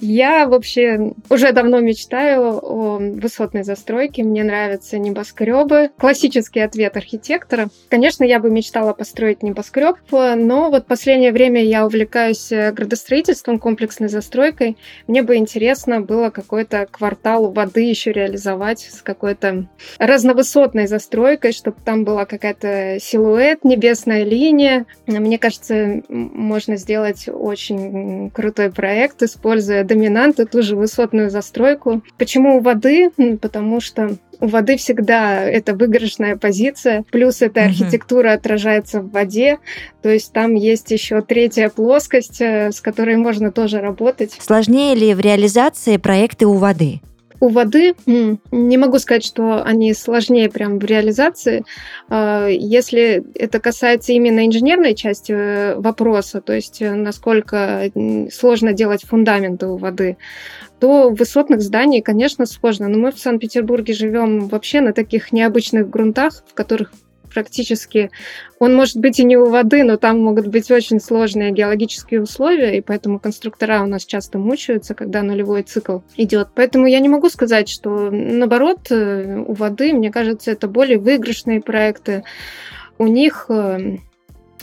Я 0.00 0.46
вообще 0.46 1.12
уже 1.28 1.52
давно 1.52 1.80
мечтаю 1.80 2.58
о 2.62 2.98
высотной 2.98 3.62
застройке. 3.62 4.22
Мне 4.22 4.42
нравятся 4.42 4.98
небоскребы. 4.98 5.90
Классический 5.98 6.60
ответ 6.60 6.96
архитектора. 6.96 7.68
Конечно, 7.88 8.24
я 8.24 8.40
бы 8.40 8.50
мечтала 8.50 8.92
построить 8.94 9.42
небоскреб, 9.42 9.96
но 10.10 10.70
вот 10.70 10.86
последнее 10.86 11.32
время 11.32 11.62
я 11.62 11.84
увлекаюсь 11.84 12.50
э, 12.50 12.72
градостроительством, 12.72 13.58
комплексной 13.58 14.08
застройкой. 14.08 14.76
Мне 15.06 15.22
бы 15.22 15.36
интересно 15.36 16.00
было 16.00 16.30
какой-то 16.30 16.86
квартал 16.90 17.52
воды 17.52 17.82
еще 17.82 18.12
реализовать 18.12 18.80
с 18.80 19.02
какой-то 19.02 19.66
разновысотной 19.98 20.86
застройкой, 20.86 21.52
чтобы 21.52 21.76
там 21.84 22.04
была 22.04 22.24
какая-то 22.24 22.98
силуэт, 23.00 23.64
небесная 23.64 24.24
линия. 24.24 24.86
Мне 25.06 25.38
кажется, 25.38 26.02
можно 26.08 26.76
сделать 26.76 27.28
очень 27.28 28.30
крутой 28.30 28.70
проект, 28.70 29.22
используя 29.22 29.84
доминанты, 29.90 30.46
ту 30.46 30.62
же 30.62 30.76
высотную 30.76 31.30
застройку. 31.30 32.02
Почему 32.16 32.58
у 32.58 32.60
воды? 32.60 33.10
Потому 33.42 33.80
что 33.80 34.16
у 34.40 34.46
воды 34.46 34.76
всегда 34.76 35.42
это 35.42 35.74
выигрышная 35.74 36.36
позиция, 36.36 37.04
плюс 37.10 37.42
эта 37.42 37.64
архитектура 37.64 38.32
отражается 38.32 39.00
в 39.00 39.10
воде, 39.10 39.58
то 40.02 40.08
есть 40.08 40.32
там 40.32 40.54
есть 40.54 40.90
еще 40.90 41.20
третья 41.20 41.68
плоскость, 41.68 42.40
э, 42.40 42.72
с 42.72 42.80
которой 42.80 43.16
можно 43.16 43.52
тоже 43.52 43.80
работать. 43.80 44.36
Сложнее 44.40 44.94
ли 44.94 45.12
в 45.12 45.20
реализации 45.20 45.98
проекты 45.98 46.46
у 46.46 46.54
воды? 46.54 47.00
У 47.40 47.48
воды 47.48 47.94
не 48.06 48.76
могу 48.76 48.98
сказать, 48.98 49.24
что 49.24 49.62
они 49.62 49.94
сложнее 49.94 50.50
прям 50.50 50.78
в 50.78 50.84
реализации. 50.84 51.64
А, 52.08 52.46
если 52.46 53.24
это 53.34 53.60
касается 53.60 54.12
именно 54.12 54.46
инженерной 54.46 54.94
части 54.94 55.32
э, 55.32 55.74
вопроса, 55.76 56.42
то 56.42 56.52
есть 56.52 56.82
э, 56.82 56.92
насколько 56.92 57.90
сложно 58.30 58.74
делать 58.74 59.04
фундаменты 59.04 59.66
у 59.68 59.78
воды, 59.78 60.18
то 60.80 61.10
высотных 61.10 61.62
зданиях, 61.62 62.04
конечно, 62.04 62.44
сложно. 62.44 62.88
Но 62.88 62.98
мы 62.98 63.10
в 63.10 63.18
Санкт-Петербурге 63.18 63.94
живем 63.94 64.48
вообще 64.48 64.82
на 64.82 64.92
таких 64.92 65.32
необычных 65.32 65.88
грунтах, 65.88 66.44
в 66.46 66.54
которых 66.54 66.92
практически... 67.32 68.10
Он 68.58 68.74
может 68.74 68.96
быть 68.98 69.18
и 69.18 69.24
не 69.24 69.36
у 69.36 69.48
воды, 69.48 69.84
но 69.84 69.96
там 69.96 70.20
могут 70.20 70.48
быть 70.48 70.70
очень 70.70 71.00
сложные 71.00 71.52
геологические 71.52 72.22
условия, 72.22 72.76
и 72.76 72.80
поэтому 72.80 73.18
конструктора 73.18 73.82
у 73.82 73.86
нас 73.86 74.04
часто 74.04 74.38
мучаются, 74.38 74.94
когда 74.94 75.22
нулевой 75.22 75.62
цикл 75.62 76.00
идет. 76.16 76.48
Поэтому 76.54 76.86
я 76.86 77.00
не 77.00 77.08
могу 77.08 77.30
сказать, 77.30 77.68
что 77.68 78.10
наоборот, 78.10 78.90
э, 78.90 79.38
у 79.46 79.54
воды, 79.54 79.92
мне 79.92 80.10
кажется, 80.10 80.50
это 80.50 80.68
более 80.68 80.98
выигрышные 80.98 81.60
проекты. 81.60 82.24
У 82.98 83.06
них 83.06 83.46
э, 83.48 83.98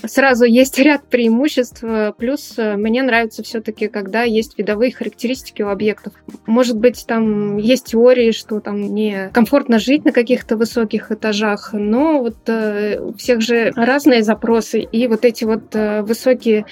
сразу 0.05 0.45
есть 0.45 0.77
ряд 0.79 1.03
преимуществ. 1.07 1.83
Плюс 2.17 2.53
э, 2.57 2.75
мне 2.75 3.03
нравится 3.03 3.43
все-таки, 3.43 3.88
когда 3.88 4.23
есть 4.23 4.57
видовые 4.57 4.91
характеристики 4.91 5.62
у 5.62 5.69
объектов. 5.69 6.13
Может 6.45 6.77
быть, 6.77 7.05
там 7.07 7.57
есть 7.57 7.88
теории, 7.88 8.31
что 8.31 8.60
там 8.60 8.81
не 8.81 9.29
комфортно 9.33 9.79
жить 9.79 10.05
на 10.05 10.12
каких-то 10.12 10.57
высоких 10.57 11.12
этажах, 11.12 11.69
но 11.73 12.19
вот 12.19 12.38
э, 12.47 12.99
у 12.99 13.13
всех 13.13 13.41
же 13.41 13.71
разные 13.75 14.23
запросы. 14.23 14.81
И 14.81 15.07
вот 15.07 15.25
эти 15.25 15.43
вот 15.43 15.75
э, 15.75 16.01
высокие 16.01 16.65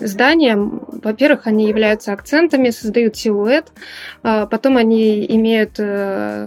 здания, 0.00 0.56
во-первых, 0.56 1.46
они 1.46 1.68
являются 1.68 2.12
акцентами, 2.12 2.70
создают 2.70 3.16
силуэт, 3.16 3.72
а 4.22 4.46
потом 4.46 4.76
они 4.76 5.24
имеют 5.26 5.78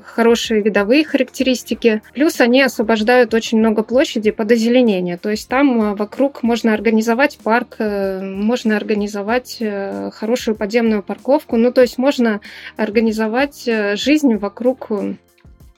хорошие 0.06 0.62
видовые 0.62 1.04
характеристики, 1.04 2.02
плюс 2.13 2.39
они 2.41 2.62
освобождают 2.62 3.34
очень 3.34 3.60
много 3.60 3.84
площади 3.84 4.32
под 4.32 4.52
озеленение. 4.52 5.17
То 5.17 5.30
есть 5.30 5.48
там 5.48 5.71
Э, 5.80 5.96
вокруг 5.96 6.44
можно 6.44 6.74
организовать 6.74 7.38
парк, 7.38 7.76
э, 7.80 8.22
можно 8.22 8.76
организовать 8.76 9.58
э, 9.60 10.12
хорошую 10.12 10.56
подземную 10.56 11.04
парковку. 11.04 11.58
Ну, 11.58 11.72
то 11.72 11.82
есть 11.82 11.98
можно 11.98 12.42
организовать 12.78 13.70
жизнь 13.96 14.36
вокруг 14.38 14.90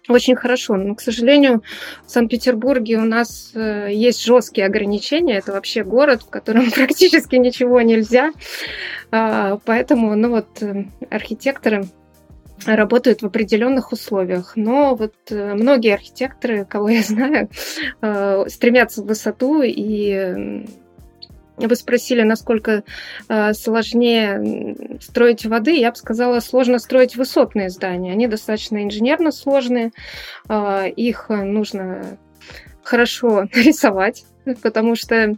очень 0.09 0.35
хорошо. 0.35 0.75
Но, 0.75 0.95
к 0.95 1.01
сожалению, 1.01 1.63
в 2.05 2.11
Санкт-Петербурге 2.11 2.97
у 2.97 3.05
нас 3.05 3.53
есть 3.55 4.23
жесткие 4.23 4.67
ограничения. 4.67 5.37
Это 5.37 5.53
вообще 5.53 5.83
город, 5.83 6.23
в 6.23 6.29
котором 6.29 6.71
практически 6.75 7.35
ничего 7.37 7.81
нельзя. 7.81 8.31
А, 9.11 9.59
поэтому, 9.65 10.15
ну 10.15 10.29
вот, 10.29 10.61
архитекторы 11.09 11.85
работают 12.65 13.21
в 13.21 13.25
определенных 13.25 13.91
условиях. 13.91 14.53
Но 14.55 14.95
вот 14.95 15.13
э, 15.29 15.53
многие 15.53 15.93
архитекторы, 15.93 16.65
кого 16.65 16.89
я 16.89 17.01
знаю, 17.01 17.49
э, 18.01 18.45
стремятся 18.47 19.01
в 19.01 19.07
высоту 19.07 19.61
и 19.63 20.65
вы 21.55 21.75
спросили, 21.75 22.23
насколько 22.23 22.83
э, 23.29 23.53
сложнее 23.53 24.97
строить 24.99 25.45
воды. 25.45 25.77
Я 25.77 25.91
бы 25.91 25.95
сказала, 25.95 26.39
сложно 26.39 26.79
строить 26.79 27.15
высотные 27.15 27.69
здания. 27.69 28.11
Они 28.11 28.27
достаточно 28.27 28.83
инженерно 28.83 29.31
сложные. 29.31 29.91
их 30.49 31.29
нужно 31.29 32.17
хорошо 32.81 33.43
рисовать, 33.53 34.25
потому 34.63 34.95
что 34.95 35.35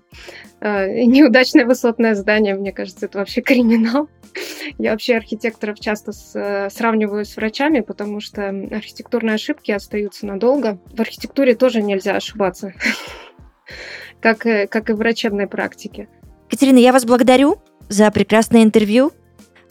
неудачное 0.62 1.66
высотное 1.66 2.16
здание, 2.16 2.56
мне 2.56 2.72
кажется, 2.72 3.08
это 3.08 3.18
вообще 3.20 3.42
криминал. 3.42 4.08
Я 4.78 4.92
вообще 4.92 5.16
архитекторов 5.16 5.80
часто 5.80 6.12
с, 6.12 6.36
э, 6.36 6.70
сравниваю 6.70 7.26
с 7.26 7.36
врачами, 7.36 7.82
потому 7.82 8.20
что 8.20 8.50
архитектурные 8.50 9.36
ошибки 9.36 9.72
остаются 9.72 10.26
надолго. 10.26 10.80
В 10.94 11.00
архитектуре 11.00 11.56
тоже 11.56 11.82
нельзя 11.82 12.16
ошибаться, 12.16 12.74
как, 14.22 14.40
как 14.40 14.90
и 14.90 14.94
в 14.94 14.98
врачебной 14.98 15.48
практике. 15.48 16.08
Катерина, 16.50 16.78
я 16.78 16.94
вас 16.94 17.06
благодарю 17.06 17.58
за 17.90 18.10
прекрасное 18.12 18.64
интервью. 18.64 19.12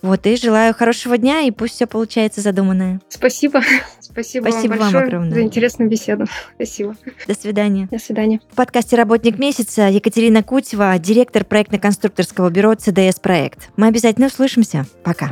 Вот, 0.05 0.27
и 0.27 0.37
желаю 0.37 0.75
хорошего 0.75 1.17
дня, 1.17 1.41
и 1.41 1.51
пусть 1.51 1.77
все 1.77 1.87
получается 1.87 2.43
задуманное. 2.43 3.01
Спасибо. 3.09 3.63
Спасибо, 4.01 4.45
Спасибо 4.51 4.73
вам 4.73 4.81
вам 4.81 4.93
большое 4.93 5.05
огромное. 5.05 5.31
за 5.33 5.41
интересную 5.41 5.91
беседу. 5.91 6.27
Спасибо. 6.57 6.95
До 7.27 7.33
свидания. 7.35 7.89
До 7.91 7.99
свидания. 7.99 8.41
В 8.53 8.55
подкасте 8.55 8.97
«Работник 8.97 9.39
месяца» 9.39 9.89
Екатерина 9.89 10.43
Кутева, 10.43 10.99
директор 10.99 11.43
проектно-конструкторского 11.43 12.51
бюро 12.51 12.75
«ЦДС 12.75 13.19
Проект». 13.19 13.71
Мы 13.79 13.87
обязательно 13.87 14.27
услышимся. 14.27 14.85
Пока. 15.05 15.31